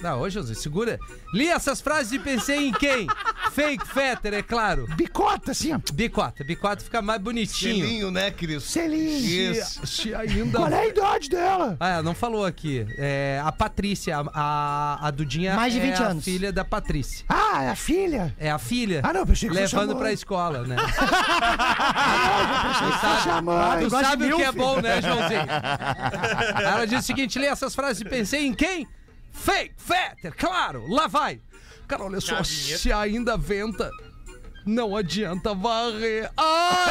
[0.00, 0.98] Não, ô Joãozinho, segura.
[1.34, 3.06] Li essas frases e pensei em quem?
[3.52, 4.86] Fake Fetter, é claro.
[4.96, 5.78] Bicota, assim, ó.
[5.92, 6.42] Bicota.
[6.42, 7.84] Bicota fica mais bonitinho.
[7.84, 8.62] Selinho, né, Cris?
[8.62, 9.54] Selinho.
[9.64, 10.58] Se, se ainda...
[10.58, 11.76] Qual é a idade dela?
[11.78, 12.86] Ah, não falou aqui.
[12.96, 16.24] É, a Patrícia, a, a, a Dudinha Mais de é 20 a anos.
[16.24, 17.24] filha da Patrícia.
[17.28, 18.34] Ah, é a filha?
[18.38, 19.00] É a filha.
[19.04, 20.76] Ah, não, pensei que Levando a pra escola, né?
[20.76, 23.84] pensei que fosse a mãe.
[23.84, 25.40] Tu sabe o que é bom, né, Joãozinho?
[26.64, 28.86] Ela diz o seguinte: lê essas frases e pensei em quem?
[29.30, 31.40] Fake Fetter, claro, lá vai.
[31.86, 33.90] Cara, olha só, se ainda venta,
[34.64, 36.30] não adianta varrer.
[36.36, 36.86] Ah,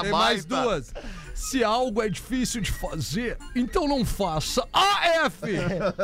[0.00, 0.02] é!
[0.02, 0.92] Tem mais duas.
[1.40, 4.62] Se algo é difícil de fazer, então não faça.
[4.72, 5.40] AF!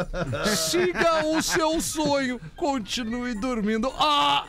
[0.57, 3.89] Siga o seu sonho, continue dormindo.
[3.99, 4.49] AF!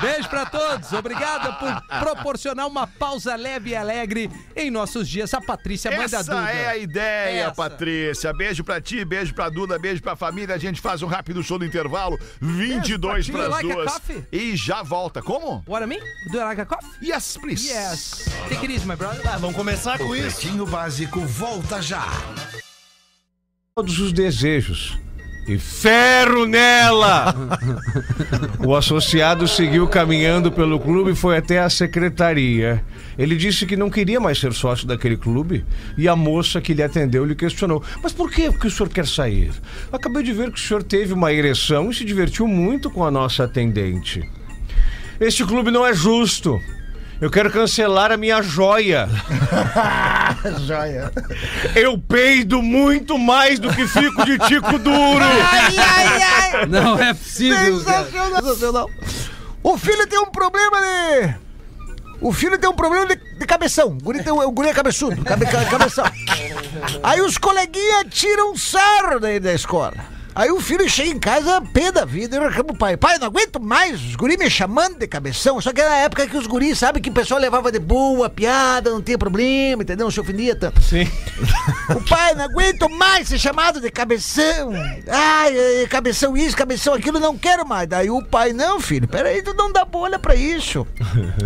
[0.00, 0.90] Beijo pra todos.
[0.94, 5.34] Obrigada por proporcionar uma pausa leve e alegre em nossos dias.
[5.34, 6.50] A Patrícia, mãe da Essa Duda.
[6.50, 7.54] é a ideia, Essa.
[7.54, 8.32] Patrícia.
[8.32, 10.54] Beijo pra ti, beijo pra Duda, beijo pra família.
[10.54, 14.00] A gente faz um rápido show no intervalo, 22 Do you pras like a duas.
[14.32, 15.20] E já volta.
[15.20, 15.62] Como?
[15.68, 16.00] What I mean?
[16.30, 16.88] Do you like a coffee?
[17.02, 17.68] Yes, please.
[17.68, 18.24] Yes.
[18.62, 19.20] My brother.
[19.26, 20.40] Ah, vamos começar com O isso.
[20.40, 22.06] Pretinho Básico volta já.
[23.74, 24.96] Todos os desejos.
[25.48, 27.34] E ferro nela!
[28.64, 32.84] o associado seguiu caminhando pelo clube e foi até a secretaria.
[33.18, 35.64] Ele disse que não queria mais ser sócio daquele clube
[35.98, 39.08] e a moça que lhe atendeu lhe questionou: Mas por que que o senhor quer
[39.08, 39.50] sair?
[39.90, 43.10] Acabei de ver que o senhor teve uma ereção e se divertiu muito com a
[43.10, 44.22] nossa atendente.
[45.18, 46.60] Este clube não é justo.
[47.22, 49.08] Eu quero cancelar a minha joia.
[50.66, 51.12] Joia.
[51.76, 55.22] Eu peido muito mais do que fico de tico duro.
[55.24, 56.66] Ai, ai, ai.
[56.66, 57.78] Não é possível.
[57.78, 58.42] Sensacional.
[58.42, 58.90] Sensacional.
[59.62, 61.34] O filho tem um problema de.
[62.20, 63.88] O filho tem um problema de, de cabeção.
[63.90, 66.04] O guri, tem, o guri é cabeçudo, cabe, ca- cabeção.
[67.04, 69.94] Aí os coleguinhas tiram sarro daí da escola.
[70.34, 72.96] Aí o filho chega em casa, pé da vida, e reclama o pai.
[72.96, 75.60] Pai, não aguento mais, os guris me chamando de cabeção.
[75.60, 78.30] Só que era na época que os guris, sabe, que o pessoal levava de boa,
[78.30, 80.06] piada, não tinha problema, entendeu?
[80.06, 80.80] Não se ofendia tanto.
[80.80, 81.06] Sim.
[81.94, 84.72] O pai, não aguento mais ser chamado de cabeção.
[85.08, 87.88] Ai, cabeção isso, cabeção aquilo, não quero mais.
[87.88, 90.86] Daí o pai, não, filho, peraí, tu não dá bola pra isso.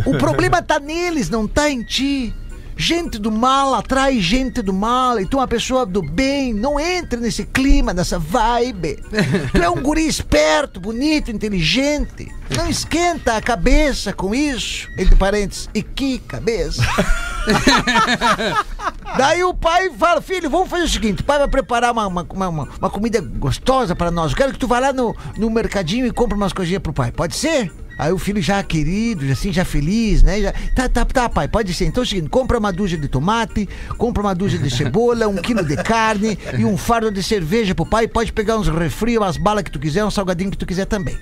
[0.05, 2.35] O problema tá neles, não tá em ti.
[2.79, 5.19] Gente do mal atrai gente do mal.
[5.19, 6.53] E tu é uma pessoa do bem.
[6.53, 9.03] Não entre nesse clima, nessa vibe.
[9.53, 12.31] Tu é um guri esperto, bonito, inteligente.
[12.55, 14.89] Não esquenta a cabeça com isso.
[14.99, 16.83] Entre parênteses, e que cabeça.
[19.17, 22.27] Daí o pai fala, filho, vamos fazer o seguinte, o pai vai preparar uma, uma,
[22.29, 24.33] uma, uma- uma comida gostosa para nós.
[24.33, 27.11] Eu quero que tu vá lá no, no mercadinho e compre umas coisinhas pro pai.
[27.13, 27.73] Pode ser?
[27.99, 30.41] Aí o filho já querido, assim, já feliz, né?
[30.43, 31.87] Já, tá, tá, tá, pai, pode ser.
[31.87, 33.67] Então é o seguinte, compra uma dúzia de tomate,
[33.97, 37.87] compra uma dúzia de cebola, um quilo de carne e um fardo de cerveja pro
[37.87, 38.07] pai.
[38.07, 41.17] Pode pegar uns refri, umas balas que tu quiser, um salgadinho que tu quiser também.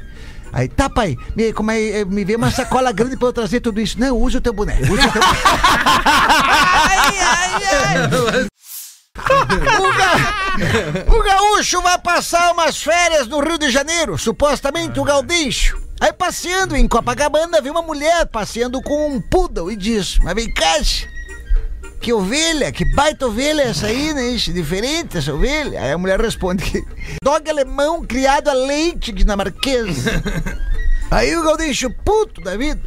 [0.52, 3.60] Aí, tá, pai, me, como é, eh, me vê uma sacola grande pra eu trazer
[3.60, 3.98] tudo isso.
[3.98, 4.82] Não, usa o teu boneco.
[4.92, 8.46] Usa o teu ai, ai, ai.
[9.16, 15.83] O, ga- o gaúcho vai passar umas férias no Rio de Janeiro, supostamente o Gaudincho.
[16.00, 20.52] Aí passeando em Copacabana, viu uma mulher passeando com um poodle e diz: Mas vem
[20.52, 20.74] cá,
[22.00, 24.32] que ovelha, que baita ovelha é essa aí, né?
[24.32, 25.80] Ixi, Diferente essa ovelha.
[25.80, 26.84] Aí a mulher responde
[27.22, 30.04] dog alemão criado a leite dinamarquês.
[31.10, 32.80] Aí o Gaudincho, puto da vida,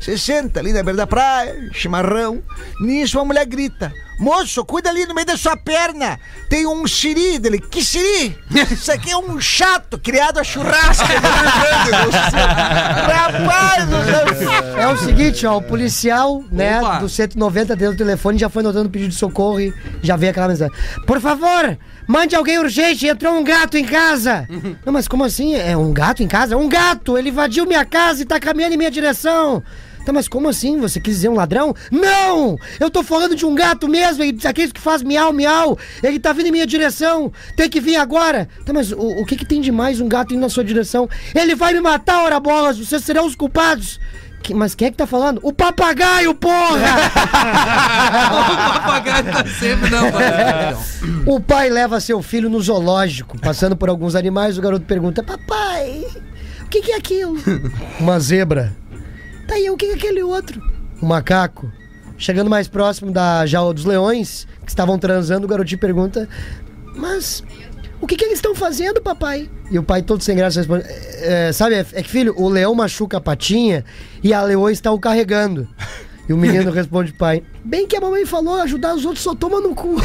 [0.00, 2.42] se senta ali na beira da praia, chimarrão.
[2.80, 6.18] Nisso uma mulher grita: Moço, cuida ali no meio da sua perna.
[6.48, 7.60] Tem um siri dele.
[7.60, 8.36] Que siri?
[8.72, 11.06] Isso aqui é um chato criado a churrasco.
[13.12, 14.78] Rapaz, do céu.
[14.78, 16.98] É o seguinte, ó, o policial, né, Opa.
[16.98, 20.30] do 190 dentro do telefone já foi notando o pedido de socorro e já veio
[20.30, 20.74] aquela mensagem.
[21.06, 24.48] Por favor, mande alguém urgente, entrou um gato em casa.
[24.84, 25.54] Não, mas como assim?
[25.54, 26.56] É um gato em casa?
[26.56, 27.16] Um gato!
[27.16, 29.62] Ele invadiu minha casa e tá caminhando em minha direção.
[30.06, 30.78] Tá, mas como assim?
[30.80, 31.74] Você quis dizer um ladrão?
[31.90, 32.56] Não!
[32.80, 35.78] Eu tô falando de um gato mesmo, ele- aquele que faz miau, miau.
[36.02, 37.30] Ele tá vindo em minha direção.
[37.54, 38.48] Tem que vir agora.
[38.64, 41.06] Tá, mas o, o que que tem de mais um gato indo na sua direção?
[41.34, 42.78] Ele vai me matar, ora bolas.
[42.78, 44.00] Vocês serão os culpados.
[44.42, 45.40] Que- mas quem é que tá falando?
[45.42, 46.78] O papagaio, porra!
[48.32, 50.04] o papagaio tá sempre não,
[51.26, 54.56] O pai leva seu filho no zoológico, passando por alguns animais.
[54.56, 56.04] O garoto pergunta: Papai,
[56.62, 57.36] o que, que é aquilo?
[58.00, 58.74] Uma zebra.
[59.46, 60.60] Tá aí, o que, que é aquele outro?
[61.02, 61.70] Um macaco.
[62.16, 66.28] Chegando mais próximo da jaula dos leões, que estavam transando, o garotinho pergunta:
[66.96, 67.42] Mas
[68.00, 69.48] o que, que eles estão fazendo, papai?
[69.70, 72.74] E o pai, todo sem graça, responde: "É, Sabe, é, é que filho, o leão
[72.74, 73.84] machuca a patinha
[74.22, 75.68] e a leoa está o carregando.
[76.28, 79.62] E o menino responde, pai, bem que a mamãe falou, ajudar os outros só toma
[79.62, 79.96] no cu.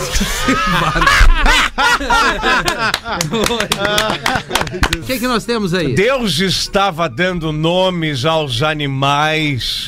[4.97, 5.93] O que, que nós temos aí?
[5.93, 9.87] Deus estava dando nomes aos animais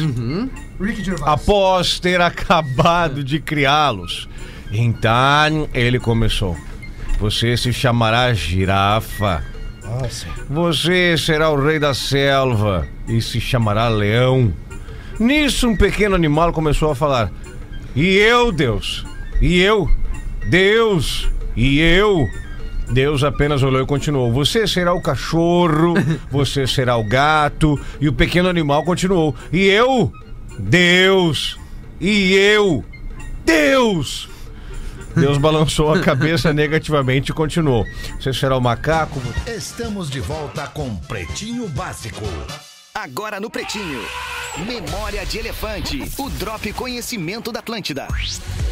[1.24, 4.28] após ter acabado de criá-los.
[4.72, 6.58] Então ele começou.
[7.20, 9.44] Você se chamará girafa.
[10.50, 14.54] Você será o rei da selva e se chamará leão.
[15.20, 17.32] Nisso, um pequeno animal começou a falar:
[17.96, 19.06] E eu, Deus?
[19.42, 19.90] E eu?
[20.50, 21.30] Deus?
[21.56, 22.28] E eu?
[22.92, 25.94] Deus apenas olhou e continuou: Você será o cachorro,
[26.30, 27.80] você será o gato.
[28.02, 30.12] E o pequeno animal continuou: E eu?
[30.60, 31.58] Deus?
[32.00, 32.84] E eu?
[33.46, 34.30] Deus?
[35.16, 37.86] Deus balançou a cabeça negativamente e continuou:
[38.20, 39.22] Você será o macaco?
[39.48, 42.26] Estamos de volta com Pretinho Básico.
[42.98, 44.02] Agora no Pretinho.
[44.66, 46.10] Memória de Elefante.
[46.18, 48.08] O Drop Conhecimento da Atlântida.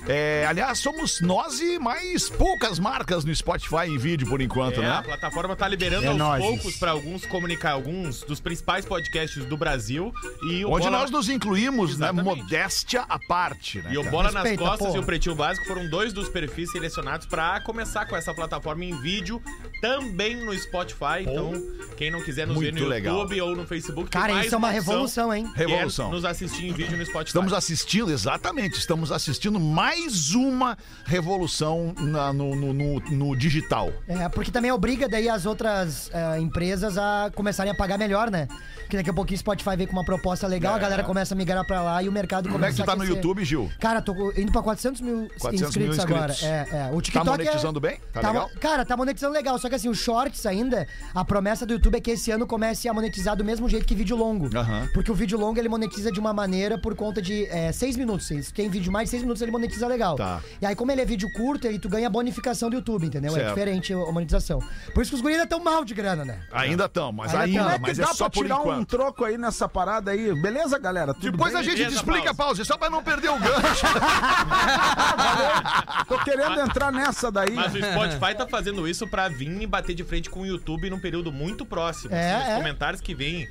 [0.07, 4.83] É, aliás, somos nós e mais poucas marcas no Spotify em vídeo por enquanto, É,
[4.83, 4.91] né?
[4.97, 6.43] a plataforma tá liberando É aos nóis.
[6.43, 10.13] poucos para alguns comunicar alguns dos principais podcasts do Brasil
[10.49, 12.11] e o Onde Bola- nós nos incluímos, né?
[12.11, 13.93] Modéstia à parte, né?
[13.93, 14.03] E o?
[14.03, 18.15] Bola nas Costas e o Pretinho Básico foram dois dos perfis selecionados pra começar com
[18.15, 19.41] essa plataforma em vídeo,
[19.81, 21.21] também no Spotify.
[21.21, 21.53] Então,
[21.95, 23.15] quem não quiser nos ver Muito no legal.
[23.19, 25.49] YouTube ou no Facebook, tem Cara, mais isso é uma revolução, hein?
[25.55, 26.11] Revolução.
[26.11, 27.27] nos assistir em vídeo no Spotify.
[27.29, 29.92] Estamos assistindo, exatamente, estamos assistindo mais
[30.35, 33.91] uma revolução na- no, no- no- no digital.
[34.07, 38.47] É, porque também obriga daí as outras eh, empresas a começarem a pagar melhor, né?
[38.81, 40.75] Porque daqui a pouquinho o Spotify vem com uma proposta legal, É.
[40.75, 42.85] a galera começa a migrar pra lá e o mercado Como é começa que tu
[42.85, 43.05] tá a no.
[43.05, 43.71] YouTube, Gil?
[43.79, 46.31] Cara, tô indo pra 400 mil 400 mil inscritos, agora.
[46.33, 46.43] inscritos.
[46.43, 46.89] É, é.
[46.91, 47.81] O Tá TikTok monetizando é...
[47.81, 47.99] bem?
[48.11, 48.49] Tá legal?
[48.59, 49.57] Cara, tá monetizando legal.
[49.59, 52.87] Só que assim, os shorts ainda, a promessa do YouTube é que esse ano comece
[52.89, 54.49] a monetizar do mesmo jeito que vídeo longo.
[54.93, 58.27] Porque o vídeo longo ele monetiza de uma maneira por conta de 6 minutos.
[58.27, 60.15] Se tem vídeo mais de 6 minutos, ele monetiza legal.
[60.15, 60.41] Tá.
[60.61, 63.31] E aí, como ele é vídeo curto, aí tu ganha bonificação do YouTube, entendeu?
[63.31, 63.49] É Certo.
[63.49, 64.59] diferente a monetização.
[64.93, 66.39] Por isso que os guris ainda tão mal de grana, né?
[66.51, 68.61] Ainda estão, mas Ainda ainda, é mas que é dá só pra por tirar um
[68.61, 68.87] enquanto.
[68.89, 70.33] troco aí nessa parada aí?
[70.41, 71.13] Beleza, galera?
[71.13, 71.61] Tudo Depois bem?
[71.61, 73.85] a gente te explica, pause, só pra não perder o gancho.
[76.07, 77.53] Tô querendo entrar nessa daí.
[77.53, 80.89] Mas o Spotify tá fazendo isso pra vir e bater de frente com o YouTube
[80.89, 82.13] num período muito próximo.
[82.13, 82.51] É, Assim, é.
[82.53, 83.47] Os comentários que vêm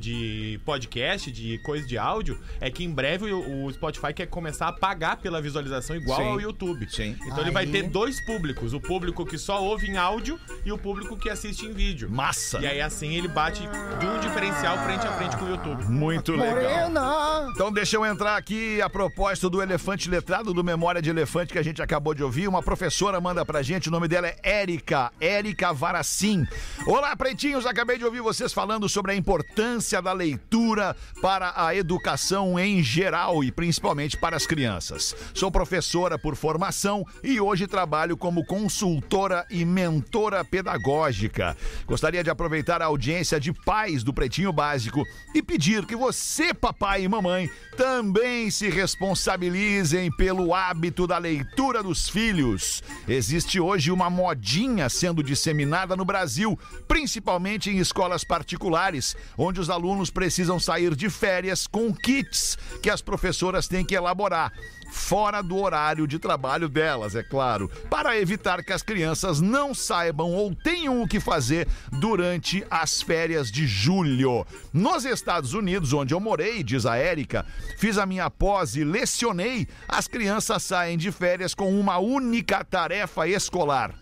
[0.00, 4.68] de podcast, de coisa de áudio, é que em breve o, o Spotify quer começar
[4.68, 6.28] a pagar pela visualização igual Sim.
[6.28, 6.88] ao YouTube.
[6.90, 7.16] Sim.
[7.26, 7.70] Então ele vai Aí.
[7.70, 11.66] ter dois públicos: o público que só ouve em áudio e o público que assiste
[11.66, 12.10] em vídeo.
[12.10, 12.60] Massa.
[12.60, 13.62] E aí assim ele bate
[13.98, 15.84] de um diferencial frente a frente com o YouTube.
[15.84, 16.54] Muito legal.
[16.54, 17.48] Morena!
[17.54, 21.58] Então deixa eu entrar aqui a propósito do elefante letrado do Memória de Elefante que
[21.58, 22.48] a gente acabou de ouvir.
[22.48, 26.46] Uma professora manda pra gente, o nome dela é Érica, Érica Varacim.
[26.86, 32.56] Olá, pretinhos, acabei de ouvir vocês falando sobre a importância da leitura para a educação
[32.56, 35.16] em geral e principalmente para as crianças.
[35.34, 41.56] Sou professora por formação e hoje trabalho como consultora e mentora pedagógica.
[41.86, 45.02] Gostaria de aproveitar a audiência de pais do Pretinho Básico
[45.34, 52.08] e pedir que você, papai e mamãe, também se responsabilizem pelo hábito da leitura dos
[52.08, 52.80] filhos.
[53.08, 56.56] Existe hoje uma modinha sendo disseminada no Brasil,
[56.86, 63.00] principalmente em escolas particulares, onde os alunos precisam sair de férias com kits que as
[63.00, 64.52] professoras têm que elaborar.
[64.90, 70.32] Fora do horário de trabalho delas, é claro, para evitar que as crianças não saibam
[70.32, 71.68] ou tenham o que fazer
[72.00, 74.46] durante as férias de julho.
[74.72, 77.44] Nos Estados Unidos, onde eu morei, diz a Érica,
[77.78, 83.28] fiz a minha pós e lecionei, as crianças saem de férias com uma única tarefa
[83.28, 83.94] escolar: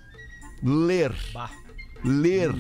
[0.62, 1.12] ler.
[2.05, 2.55] Ler.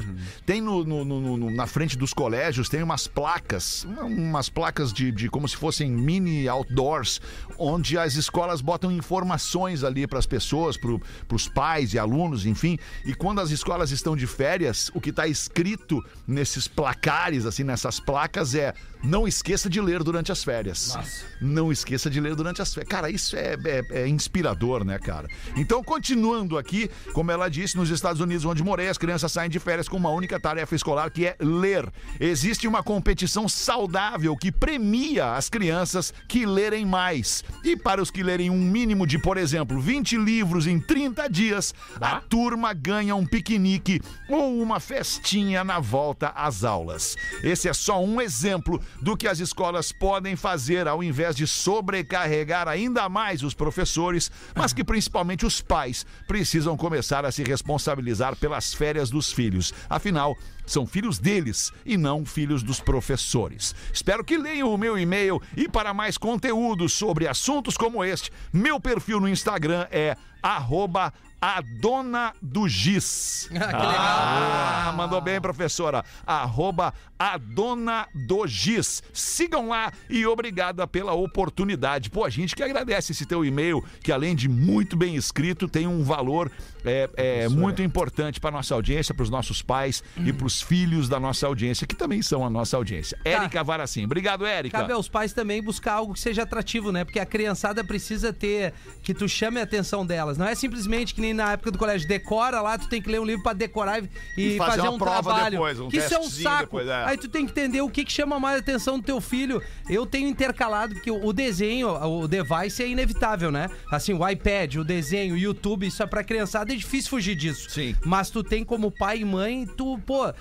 [0.44, 4.92] Tem no, no- no- no- na frente dos colégios, tem umas placas, uma- umas placas
[4.92, 7.20] de, de como se fossem mini outdoors,
[7.58, 12.78] onde as escolas botam informações ali para as pessoas, para os pais e alunos, enfim.
[13.04, 18.00] E quando as escolas estão de férias, o que está escrito nesses placares, assim, nessas
[18.00, 18.72] placas, é
[19.02, 20.96] não esqueça de ler durante as férias.
[21.40, 22.88] Não esqueça de ler durante as férias.
[22.88, 25.28] Cara, isso é, é- é inspirador, né, cara?
[25.54, 29.58] Então, continuando aqui, como ela disse, nos Estados Unidos, onde morei, as crianças saem de
[29.58, 31.90] férias com uma única tarefa escolar, que é ler.
[32.18, 37.44] Existe uma competição saudável que premia as crianças que lerem mais.
[37.64, 41.74] E para os que lerem um mínimo de, por exemplo, 20 livros em 30 dias,
[42.00, 47.16] a turma ganha um piquenique ou uma festinha na volta às aulas.
[47.42, 52.68] Esse é só um exemplo do que as escolas podem fazer ao invés de sobrecarregar
[52.68, 58.74] ainda mais os professores, mas que principalmente os pais precisam começar a se responsabilizar pelas
[58.74, 59.72] férias dos filhos.
[59.88, 60.36] Afinal,
[60.66, 63.74] são filhos deles e não filhos dos professores.
[63.92, 68.78] Espero que leiam o meu e-mail e para mais conteúdo sobre assuntos como este, meu
[68.78, 73.48] perfil no Instagram é arroba a dona do giz.
[73.56, 73.96] Ah, que legal.
[73.96, 76.04] Ah, mandou bem, professora.
[76.26, 79.02] Arroba a dona do giz.
[79.12, 82.10] Sigam lá e obrigada pela oportunidade.
[82.10, 85.86] Pô, a gente que agradece esse teu e-mail, que além de muito bem escrito, tem
[85.86, 86.50] um valor
[86.86, 91.08] é, é, muito importante para nossa audiência, para os nossos pais e para os filhos
[91.08, 93.18] da nossa audiência, que também são a nossa audiência.
[93.24, 94.04] Érica Varacim.
[94.04, 94.78] Obrigado, Érica.
[94.78, 97.04] Cabe aos pais também buscar algo que seja atrativo, né?
[97.04, 98.72] Porque a criançada precisa ter
[99.02, 100.38] que tu chame a atenção delas.
[100.38, 103.20] Não é simplesmente que nem na época do colégio, decora lá, tu tem que ler
[103.20, 105.50] um livro pra decorar e, e fazer fazer, uma um prova trabalho.
[105.50, 106.62] depois, um que isso é um saco.
[106.62, 107.04] depois, é.
[107.04, 109.62] Aí tu tem que entender o que, que chama mais a atenção do teu filho.
[109.88, 113.68] Eu tenho intercalado, porque o desenho, o device é inevitável, né?
[113.90, 117.70] Assim, o iPad, o desenho, o YouTube, isso é pra criançada, difícil fugir disso.
[117.70, 117.94] Sim.
[118.04, 120.32] Mas tu tem como pai e mãe, tu, pô,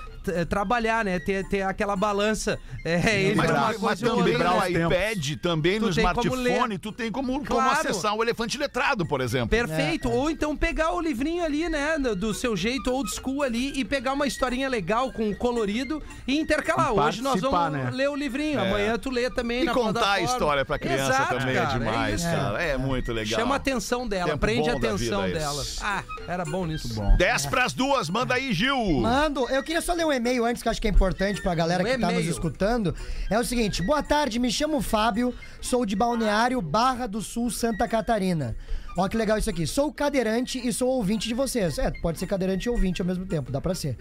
[0.49, 1.19] trabalhar, né?
[1.19, 2.57] Ter, ter aquela balança.
[2.83, 4.69] É, ele Mas, é uma mas coisa outra, no né?
[4.69, 7.71] iPad, também Tu no como smartphone, tu tem como, como Claro.
[7.79, 9.49] acessar o elefante letrado, por exemplo.
[9.49, 10.09] Perfeito.
[10.09, 11.97] Ou então pegar o livrinho ali, né?
[11.97, 16.93] do- seu jeito old school ali e pegar uma historinha legal com colorido e intercalar.
[16.93, 17.89] E Hoje nós vamos né?
[17.93, 18.59] ler o livrinho.
[18.59, 18.67] É.
[18.67, 20.25] Amanhã tu lê também E na contar a plataforma.
[20.31, 22.63] história pra criança Exato, também cara, é demais, cara.
[22.63, 23.39] É muito legal.
[23.39, 25.61] Chama a atenção dela, Tempo prende a bom da atenção dela.
[25.61, 25.79] isso.
[25.83, 27.01] Ah, era bom nisso.
[27.17, 28.75] 10 pras duas, manda aí, Gil.
[29.01, 31.53] Mando, eu queria só ler um e-mail antes que eu acho que é importante pra
[31.55, 32.95] galera Um que tá nos escutando.
[33.29, 37.87] É o seguinte: boa tarde, me chamo Fábio, sou de Balneário Barra do Sul, Santa
[37.87, 38.55] Catarina.
[38.97, 39.67] Ó que legal isso aqui.
[39.67, 41.77] Sou cadeirante e sou ouvinte de vocês.
[41.77, 43.97] É, pode ser cadeirante e ouvinte ao mesmo tempo, dá pra ser.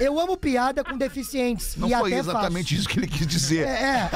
[0.00, 1.76] Eu amo piada com deficientes.
[1.76, 2.80] Não e foi até exatamente faço.
[2.80, 3.68] isso que ele quis dizer.
[3.68, 4.10] É, é.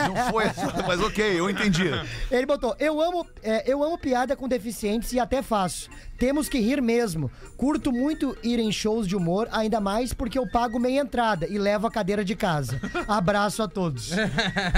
[0.08, 0.44] Não foi,
[0.86, 1.90] mas ok, eu entendi.
[2.30, 5.90] Ele botou: eu amo, é, eu amo piada com deficientes e até faço.
[6.20, 7.30] Temos que rir mesmo.
[7.56, 11.58] Curto muito ir em shows de humor, ainda mais porque eu pago meia entrada e
[11.58, 12.78] levo a cadeira de casa.
[13.08, 14.10] Abraço a todos.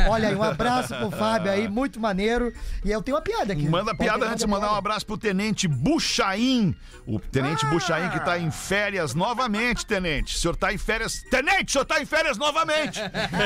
[0.09, 2.53] Olha aí, um abraço pro Fábio aí, muito maneiro.
[2.85, 3.69] E eu tenho uma piada aqui.
[3.69, 6.77] Manda piada antes de mandar um abraço pro Tenente Buchaim.
[7.05, 10.37] O Tenente Buchaim que tá em férias novamente, Tenente.
[10.37, 11.25] O senhor tá em férias.
[11.29, 13.01] Tenente, o senhor tá em férias novamente.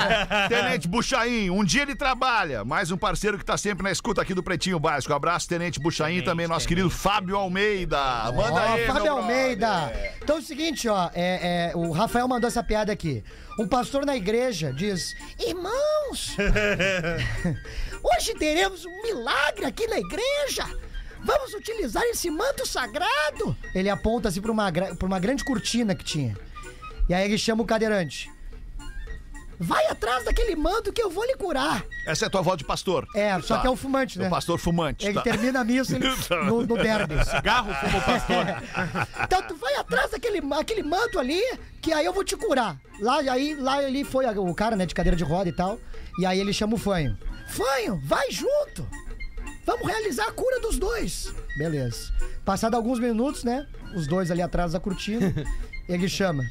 [0.51, 2.63] Tenente Buchaim, um dia ele trabalha.
[2.63, 5.15] Mais um parceiro que tá sempre na escuta aqui do Pretinho Básico.
[5.15, 7.86] Abraço, Tenente Buchaim e também nosso querido Fábio Almeida.
[8.35, 9.93] Manda Ó, aí, Fábio Almeida.
[10.23, 13.23] Então é o seguinte, ó, é, é, o Rafael mandou essa piada aqui.
[13.59, 16.37] Um pastor na igreja diz: Irmãos,
[18.03, 20.67] hoje teremos um milagre aqui na igreja.
[21.25, 23.57] Vamos utilizar esse manto sagrado.
[23.75, 26.37] Ele aponta assim para uma, pra uma grande cortina que tinha.
[27.09, 28.31] E aí ele chama o cadeirante.
[29.59, 31.85] Vai atrás daquele manto que eu vou lhe curar.
[32.07, 33.07] Essa é a tua voz de pastor.
[33.15, 33.61] É, só Tá.
[33.63, 34.27] que é o fumante, né?
[34.27, 35.07] O pastor fumante.
[35.07, 35.23] Ele tá.
[35.23, 36.09] termina a missa ele-
[36.47, 37.15] no, no derby.
[37.25, 38.45] Cigarro fuma o pastor.
[39.25, 41.41] Então tu vai atrás daquele aquele manto ali,
[41.81, 42.77] que aí eu vou te curar.
[43.01, 45.79] Lá, aí, lá ele foi o cara, né, de cadeira de roda e tal.
[46.19, 47.17] E aí ele chama o Fanho.
[47.49, 48.87] Fanho, vai junto!
[49.65, 51.35] Vamos realizar a cura dos dois.
[51.59, 52.13] Beleza.
[52.45, 53.67] Passado alguns minutos, né?
[53.97, 55.33] Os dois ali atrás da cortina.
[55.89, 56.45] ele chama.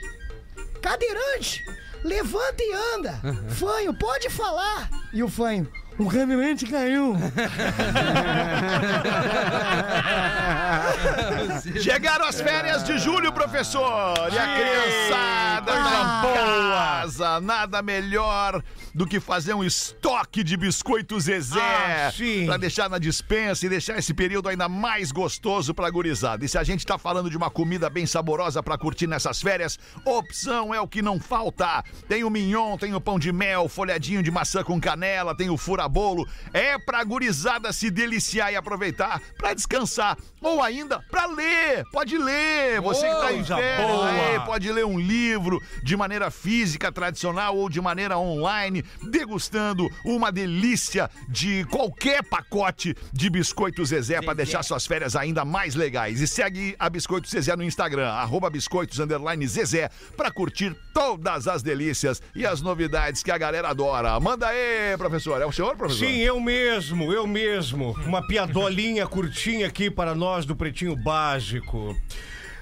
[0.86, 1.66] Cadeirante,
[2.04, 3.20] levanta e anda.
[3.50, 4.88] Fanho, pode falar.
[5.12, 5.68] E o Fanho.
[5.98, 7.16] O caminhante caiu.
[11.82, 14.14] Chegaram as férias de julho, professor!
[14.32, 17.42] E a criançada tá em casa!
[17.42, 18.62] Nada melhor
[18.96, 22.46] do que fazer um estoque de biscoitos Zezé Ah, sim.
[22.46, 26.46] pra deixar na dispensa e deixar esse período ainda mais gostoso pra gurizada.
[26.46, 29.78] E se a gente tá falando de uma comida bem saborosa pra curtir nessas férias,
[30.06, 31.84] opção é o que não falta.
[32.08, 35.58] Tem o mignon, tem o pão de mel, folhadinho de maçã com canela, tem o
[35.58, 36.26] furabolo.
[36.54, 41.84] É pra gurizada se deliciar e aproveitar pra descansar ou ainda pra ler.
[41.92, 42.80] Pode ler.
[42.80, 47.68] Você que tá em férias, aí, pode ler um livro de maneira física, tradicional ou
[47.70, 54.86] de maneira online, degustando uma delícia de qualquer pacote de biscoito Zezé para deixar suas
[54.86, 56.22] férias ainda mais legais.
[56.22, 61.62] E segue a Biscoito Zezé no Instagram, arroba biscoitos underline Zezé, para curtir todas as
[61.62, 64.20] delícias e as novidades que a galera adora.
[64.20, 65.42] Manda aí, professor.
[65.42, 66.06] É o senhor, professor?
[66.06, 67.96] Sim, eu mesmo, eu mesmo.
[68.06, 71.96] Uma piadolinha curtinha aqui para nós do Pretinho Básico.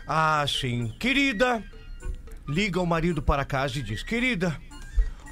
[0.08, 0.94] Ah, sim.
[1.00, 1.64] Querida,
[2.48, 4.60] liga o marido para casa e diz: Querida,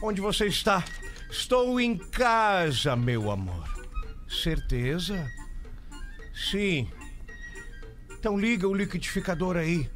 [0.02, 0.84] onde você está?
[1.30, 3.70] Estou em casa, meu amor.
[4.28, 5.30] Certeza?
[6.34, 6.90] Sim.
[8.12, 9.90] Então liga o liquidificador aí.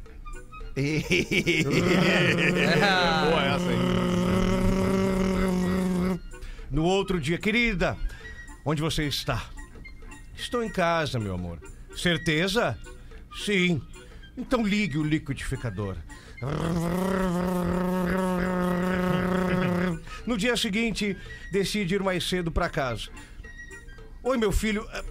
[3.24, 3.76] Boa essa aí.
[6.70, 7.96] No outro dia, querida,
[8.64, 9.50] onde você está?
[10.36, 11.58] Estou em casa, meu amor.
[11.96, 12.78] Certeza?
[13.44, 13.80] Sim.
[14.36, 15.96] Então ligue o liquidificador.
[20.26, 21.16] No dia seguinte,
[21.52, 23.08] decide ir mais cedo para casa.
[24.22, 25.04] Oi, meu filho, eh,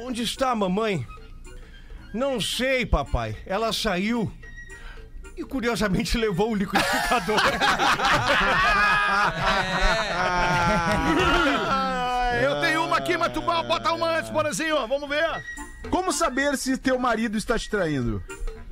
[0.00, 1.06] onde está a mamãe?
[2.14, 3.36] Não sei, papai.
[3.46, 4.32] Ela saiu
[5.36, 7.38] e curiosamente levou o liquidificador.
[11.68, 14.86] Ah, Eu tenho uma aqui, mas tu bota uma antes, Borazinho.
[14.88, 15.44] Vamos ver.
[15.90, 18.22] Como saber se teu marido está te traindo?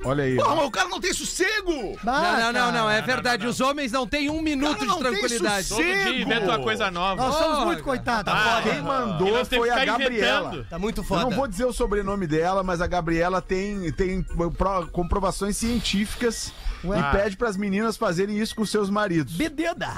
[0.03, 0.35] Olha aí.
[0.35, 1.97] Porra, mas o cara não tem sossego.
[2.03, 3.45] Não, não, não, não, é verdade.
[3.45, 5.69] Os homens não têm um minuto de tranquilidade.
[5.69, 7.21] Todo dia inventa uma coisa nova.
[7.27, 8.33] Nós somos muito coitados.
[8.33, 10.47] Ah, Quem mandou foi que a Gabriela.
[10.49, 10.65] inventando.
[10.69, 11.21] Tá muito Eu foda.
[11.23, 16.51] não vou dizer o sobrenome dela, mas a Gabriela tem, tem pro- comprovações científicas
[16.83, 16.99] Ué?
[16.99, 19.33] e pede para as meninas fazerem isso com seus maridos.
[19.33, 19.91] Bededa.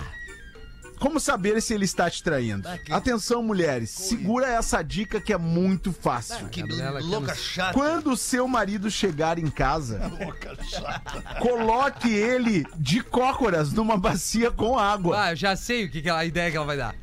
[1.04, 2.66] Como saber se ele está te traindo?
[2.90, 6.48] Atenção, mulheres, segura essa dica que é muito fácil.
[6.48, 7.74] Que Gabriela, que louca chata.
[7.74, 10.00] Quando o seu marido chegar em casa,
[11.42, 15.24] coloque ele de cócoras numa bacia com água.
[15.26, 16.96] Ah, eu já sei o que, que ela- a ideia que ela vai dar.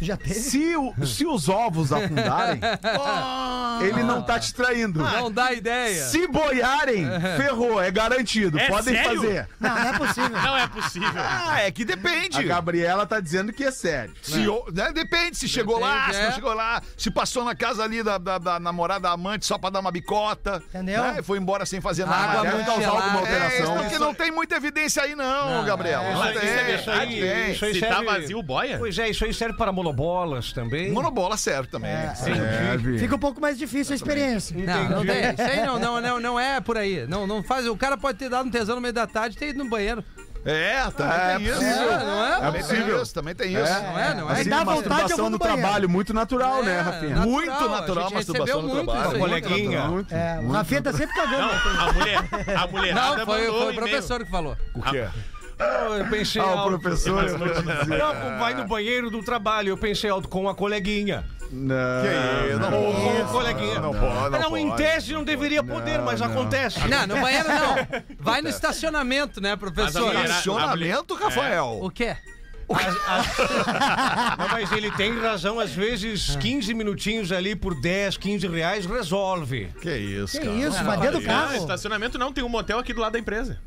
[0.00, 0.34] Já teve?
[0.34, 2.60] Se, o- se os ovos afundarem,
[3.82, 5.00] ele não tá te traindo.
[5.02, 6.04] Não dá ideia.
[6.06, 8.58] Se boiarem, ferrou, é garantido.
[8.58, 9.20] É Podem sério?
[9.22, 9.48] fazer.
[9.60, 10.30] Não, não é possível.
[10.42, 11.10] Não é possível.
[11.16, 12.42] Ah, é que A depende.
[12.44, 14.14] Gabriela tá dizendo que é sério.
[14.22, 16.32] Se o- né, depende se chegou lá, se não é.
[16.32, 19.80] chegou lá, se passou na casa ali da, da, da namorada amante só pra dar
[19.80, 20.62] uma bicota.
[20.68, 21.02] Entendeu?
[21.02, 22.38] né, foi embora sem fazer Água nada.
[22.38, 23.04] muito Deve causar gelada.
[23.04, 23.64] alguma É, alteração.
[23.74, 26.00] isso- porque não tem muita evidência aí, não, Gabriel.
[26.02, 26.74] É, não isso tem.
[26.74, 27.50] isso aí- tem.
[27.52, 28.78] isso aí Se serve- tá vazio, boia?
[28.78, 30.90] Pois é, isso aí serve para monobolas também.
[30.92, 31.92] Monobola serve também.
[32.14, 32.98] Serve.
[32.98, 34.56] Fica um pouco mais difícil a experiência.
[34.56, 35.22] Não, não tem.
[35.32, 37.06] Isso aí não, não, não, não é por aí.
[37.06, 37.66] Não, não faz.
[37.66, 39.70] O cara pode ter dado um tesão no meio da tarde e ter ido no
[39.70, 40.04] banheiro.
[40.44, 41.62] É, também É tem isso.
[41.62, 42.30] É, não é?
[42.36, 43.02] Também É tem possível.
[43.02, 43.72] isso, também tem isso.
[43.72, 44.32] Não é, não é?
[44.34, 45.60] Assim, dá masturbação no banheiro.
[45.62, 47.08] trabalho, muito natural, né, É, Rafinha?
[47.16, 49.10] natural, Muito a natural a masturbação no muito trabalho.
[49.10, 49.18] isso.
[49.18, 49.84] Coleguinha.
[49.88, 50.52] Muito, É, o muito.
[50.54, 51.42] Rafinha tá sempre cagando.
[51.42, 52.18] Não, a mulher,
[52.56, 54.56] a mulherada Não, foi, foi o professor que falou.
[54.74, 55.08] O quê?
[55.58, 56.78] Não, eu pensei Ah, o alto.
[56.78, 57.98] professor, eu vou te dizer.
[57.98, 59.70] Não, vai no banheiro do trabalho.
[59.70, 61.24] Eu pensei alto com a coleguinha.
[61.50, 61.74] Não.
[62.02, 62.58] Que isso?
[62.60, 63.20] Não Ô, pode.
[63.22, 63.80] ô, coleguinha.
[63.80, 64.82] Não pode, não Não, em pode.
[64.82, 66.78] tese não deveria poder, mas acontece.
[66.86, 67.76] Não, no banheiro não.
[68.20, 70.14] Vai no estacionamento, né, professor?
[70.14, 71.78] Estacionamento, Rafael?
[71.82, 72.16] O quê?
[74.38, 79.68] Não, mas ele tem razão, às vezes 15 minutinhos ali por 10, 15 reais resolve.
[79.80, 80.56] Que isso, Que cara.
[80.58, 81.54] isso, Não, mas dentro do não, carro.
[81.56, 83.58] estacionamento não, tem um motel aqui do lado da empresa.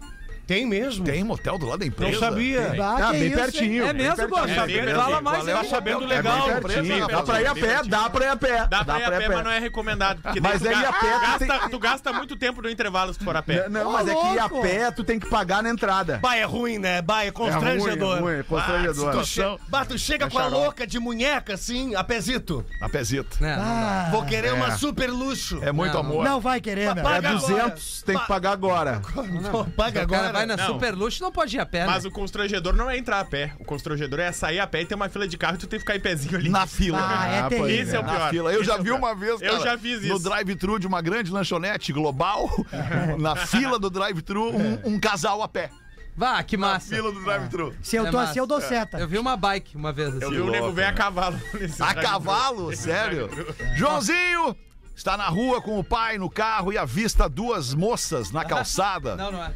[0.51, 1.05] Tem mesmo?
[1.05, 2.11] Tem motel do lado da empresa?
[2.11, 2.75] Não sabia.
[2.77, 3.85] Ah, Ah, que bem isso, pertinho.
[3.85, 4.21] É mesmo?
[4.21, 5.65] É, bem Fala mais é aí.
[5.65, 6.45] o sabendo É legal.
[6.45, 7.07] bem pertinho.
[7.07, 8.67] Dá pra ir a pé, dá pra ir a pé.
[8.69, 10.19] Dá pra ir a pé, mas não é recomendado.
[10.41, 13.19] Mas aí ga- a pé tu gasta, tem- tu gasta muito tempo no intervalo se
[13.19, 13.69] tu for a pé.
[13.69, 16.19] Não, mas é que ir a pé tu tem que pagar na entrada.
[16.21, 17.01] Bah, é ruim, né?
[17.01, 18.17] Bah, é constrangedor.
[18.17, 19.11] É ruim, é ruim, é constrangedor.
[19.13, 22.65] Tu che- Bah, tu chega É com a louca de munheca, assim, a pezito.
[22.81, 23.37] A pezito.
[23.39, 24.09] Dá.
[24.11, 24.53] Vou querer É.
[24.53, 25.59] uma super luxo.
[25.63, 26.25] É muito amor.
[26.25, 27.07] Não vai querer, meu.
[27.07, 27.35] É agora.
[27.35, 29.01] 200, tem que pagar agora.
[29.41, 30.40] Não, paga agora.
[30.47, 30.73] Vai na Não.
[30.73, 32.09] Super Luxo não pode ir a pé, Mas né?
[32.09, 33.53] o constrangedor não é entrar a pé.
[33.59, 35.79] O constrangedor é sair a pé e ter uma fila de carro e tu tem
[35.79, 36.49] que ficar em pezinho ali.
[36.49, 36.97] Na fila.
[37.01, 37.69] Ah, é Ah, terrível.
[37.69, 38.29] Esse é o Na pior.
[38.29, 38.53] fila.
[38.53, 40.23] Eu já é vi uma vez, Eu cara, já fiz no isso.
[40.23, 42.49] drive-thru de uma grande lanchonete global,
[43.19, 45.69] na fila do drive-thru, um, um casal a pé.
[46.15, 46.93] Vá, que Na massa.
[46.93, 47.73] fila do drive-thru.
[47.81, 48.31] Se eu É tô massa.
[48.31, 48.97] assim, eu dou seta.
[48.99, 50.23] Eu vi uma bike uma vez assim.
[50.25, 51.39] Eu vi o nego velho a cavalo.
[51.59, 52.75] nesse A cavalo?
[52.75, 53.29] Sério?
[53.77, 54.55] Joãozinho
[55.01, 59.31] está na rua com o pai no carro e avista duas moças na calçada Não,
[59.31, 59.53] não é.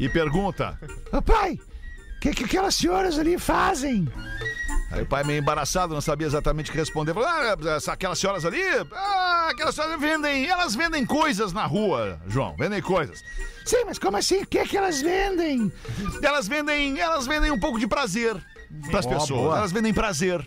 [0.00, 0.78] e pergunta:
[1.24, 1.60] pai,
[2.16, 4.08] o que, que aquelas senhoras ali fazem?
[4.90, 7.12] Aí o pai meio embaraçado, não sabia exatamente o que responder.
[7.12, 8.62] Falou, ah, essa- aquelas senhoras ali,
[8.94, 13.22] ah, aquelas senhoras vendem, elas vendem coisas na rua, João, vendem coisas.
[13.64, 14.42] Sim, mas como assim?
[14.42, 15.70] O que que elas vendem?
[16.22, 18.36] Elas vendem, elas vendem um pouco de prazer
[18.90, 19.28] para as pessoas.
[19.42, 19.58] boa.
[19.58, 20.42] Elas vendem prazer.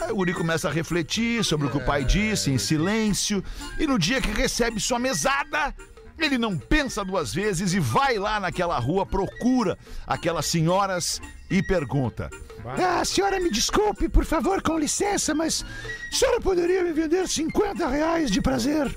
[0.00, 3.42] Aí o Uri começa a refletir sobre o que o pai disse em silêncio
[3.78, 5.74] e no dia que recebe sua mesada,
[6.18, 11.20] ele não pensa duas vezes e vai lá naquela rua, procura aquelas senhoras
[11.50, 12.30] e pergunta:
[12.64, 15.64] Ah, senhora, me desculpe, por favor, com licença, mas
[16.10, 18.94] a senhora poderia me vender 50 reais de prazer?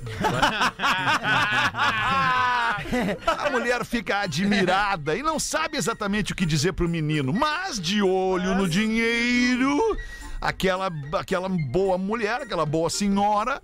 [3.26, 8.02] A mulher fica admirada e não sabe exatamente o que dizer pro menino, mas de
[8.02, 9.96] olho no dinheiro,
[10.40, 13.60] aquela, aquela boa mulher, aquela boa senhora,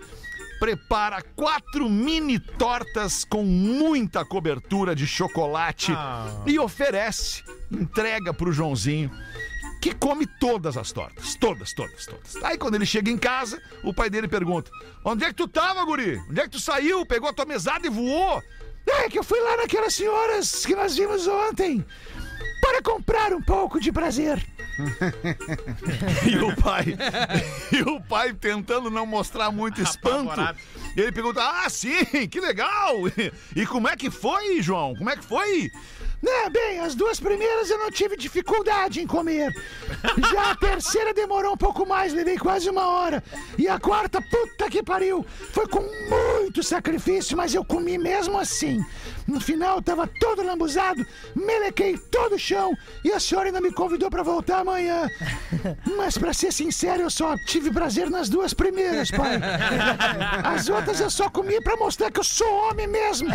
[0.58, 5.92] prepara quatro mini tortas com muita cobertura de chocolate
[6.46, 9.10] e oferece, entrega pro Joãozinho.
[9.80, 11.36] Que come todas as tortas.
[11.36, 12.36] Todas, todas, todas.
[12.42, 14.68] Aí quando ele chega em casa, o pai dele pergunta:
[15.04, 16.18] Onde é que tu tava, guri?
[16.28, 17.06] Onde é que tu saiu?
[17.06, 18.42] Pegou a tua mesada e voou?
[18.86, 21.84] É que eu fui lá naquelas senhoras que nós vimos ontem
[22.60, 24.44] para comprar um pouco de prazer.
[26.26, 26.84] E o pai,
[27.72, 30.40] e o pai tentando não mostrar muito espanto.
[30.96, 32.94] Ele pergunta: Ah, sim, que legal!
[33.54, 34.94] E como é que foi, João?
[34.94, 35.70] Como é que foi?
[36.22, 39.52] Né, bem, as duas primeiras eu não tive dificuldade em comer.
[40.32, 43.22] Já a terceira demorou um pouco mais, levei quase uma hora.
[43.58, 48.84] E a quarta, puta que pariu, foi com muito sacrifício, mas eu comi mesmo assim.
[49.26, 51.04] No final, tava todo lambuzado,
[51.34, 52.72] melequei todo o chão
[53.04, 55.08] e a senhora ainda me convidou pra voltar amanhã.
[55.96, 59.38] Mas pra ser sincero, eu só tive prazer nas duas primeiras, pai.
[60.44, 63.28] As outras eu só comi pra mostrar que eu sou homem mesmo.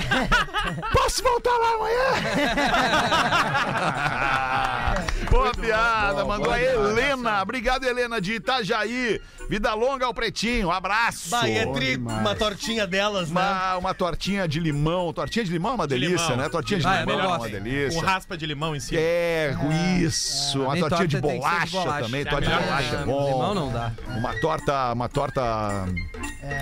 [0.94, 2.71] Posso voltar lá amanhã?
[5.30, 7.42] Boa piada, mandou a Helena.
[7.42, 9.22] Obrigado, Helena, de Itajaí.
[9.50, 10.68] Vida longa ao pretinho.
[10.68, 11.30] Um abraço.
[11.30, 13.42] Bah, e entre uma tortinha delas, né?
[13.42, 15.12] Uma, uma tortinha de limão.
[15.14, 16.38] Tortinha de limão é uma De delícia, limão.
[16.38, 16.50] né?
[16.50, 17.38] Tortinha de Ah, é limão é melhor.
[17.40, 18.00] uma delícia.
[18.00, 19.00] Com raspa de limão em cima.
[19.02, 19.54] É,
[20.02, 20.62] isso.
[20.62, 22.04] Uma Nem tortinha de torta que ser de bolacha, bolacha.
[22.06, 22.22] também.
[22.22, 23.26] É torta de bolacha é É, bom.
[23.28, 23.92] limão não dá.
[24.08, 25.42] Uma torta, uma torta...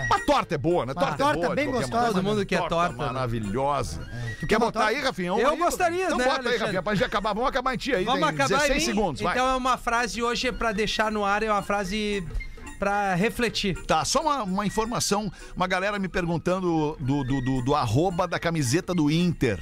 [0.07, 0.93] Uma torta é boa, né?
[0.93, 1.49] Uma Torta, torta é boa.
[1.49, 2.07] de bem gostosa.
[2.07, 3.05] Todo mundo quer torta, né?
[3.11, 4.07] Maravilhosa.
[4.39, 5.29] Tu quer botar aí, Rafinha?
[5.29, 5.57] Eu Aí,
[5.99, 6.57] gostaria, então né, bota aí?
[6.57, 7.33] Rafinha, pra gente acabar.
[7.33, 8.05] Vamos acabar em ti aí.
[8.05, 8.79] Vamos acabar 16 em mim?
[8.85, 9.33] segundos, vai.
[9.33, 12.25] Então é uma frase hoje pra deixar no ar, é uma frase
[12.79, 13.75] pra refletir.
[13.85, 18.39] Tá, só uma, uma informação, uma galera me perguntando do, do, do, do arroba da
[18.39, 19.59] camiseta do Inter,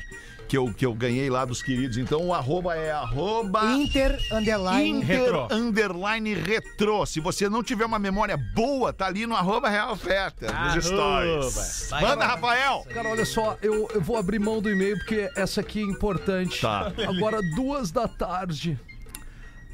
[0.48, 1.98] que eu, que eu ganhei lá dos queridos.
[1.98, 3.66] Então o arroba é arroba...
[3.74, 5.48] Inter, underline, Inter retrô.
[5.52, 7.06] underline retrô.
[7.06, 11.88] Se você não tiver uma memória boa, tá ali no arroba Real Oferta, nos stories.
[11.90, 12.28] Vai, Manda, vai.
[12.28, 12.86] Rafael!
[12.94, 16.62] Cara, olha só, eu, eu vou abrir mão do e-mail porque essa aqui é importante.
[16.62, 16.94] Tá.
[17.08, 18.80] Agora, duas da tarde.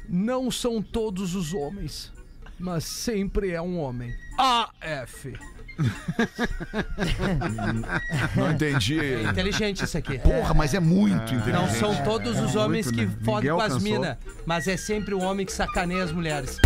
[0.06, 2.12] Não são todos os homens,
[2.58, 4.14] mas sempre é um homem.
[4.38, 5.34] AF.
[8.36, 8.98] Não entendi.
[9.00, 10.18] É inteligente isso aqui.
[10.18, 11.52] Porra, mas é muito inteligente.
[11.52, 13.16] Não são todos os homens muito, que né?
[13.24, 14.00] fodem Ninguém com as alcançou.
[14.00, 16.58] minas, mas é sempre o homem que sacaneia as mulheres.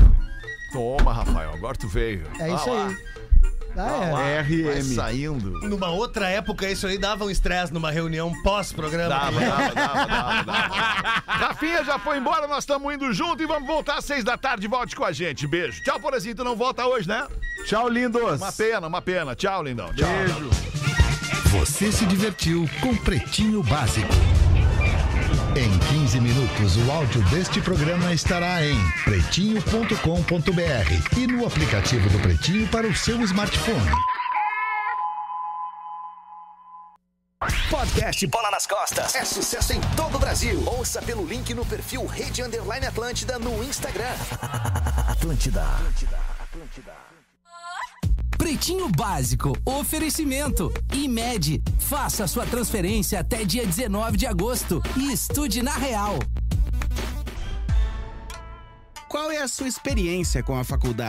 [0.73, 2.27] Toma, Rafael, agora tu veio.
[2.39, 2.89] É isso lá.
[2.89, 2.97] aí.
[3.79, 4.43] Ah Ah, lá, é.
[4.43, 4.95] Vai RM.
[4.95, 5.51] saindo.
[5.69, 9.09] Numa outra época, isso aí dava um estresse numa reunião pós-programa.
[9.09, 10.75] Dava, dava, dava, dava, dava.
[11.27, 14.67] Rafinha já foi embora, nós estamos indo junto e vamos voltar às seis da tarde.
[14.67, 15.47] Volte com a gente.
[15.47, 15.83] Beijo.
[15.85, 16.35] Tchau, Porazinho.
[16.35, 17.27] Tu não volta hoje, né?
[17.67, 18.41] Tchau, lindos.
[18.41, 19.35] Uma pena, uma pena.
[19.37, 19.93] Tchau, lindão.
[19.95, 20.09] Tchau.
[20.09, 20.51] Beijo.
[21.51, 24.09] Você se divertiu com Pretinho Básico.
[25.59, 32.69] Em 15 minutos, o áudio deste programa estará em pretinho.com.br e no aplicativo do Pretinho
[32.69, 33.91] para o seu smartphone.
[37.69, 39.17] Podcast Bola nas Costas.
[39.17, 40.63] É sucesso em todo o Brasil.
[40.65, 44.15] Ouça pelo link no perfil Rede Underline Atlântida no Instagram.
[45.11, 45.65] Atlântida.
[48.39, 50.73] Pretinho Básico, oferecimento.
[50.95, 56.19] IMED, faça sua transferência até dia 19 de agosto e estude na Real.
[59.09, 61.07] Qual é a sua experiência com a faculdade?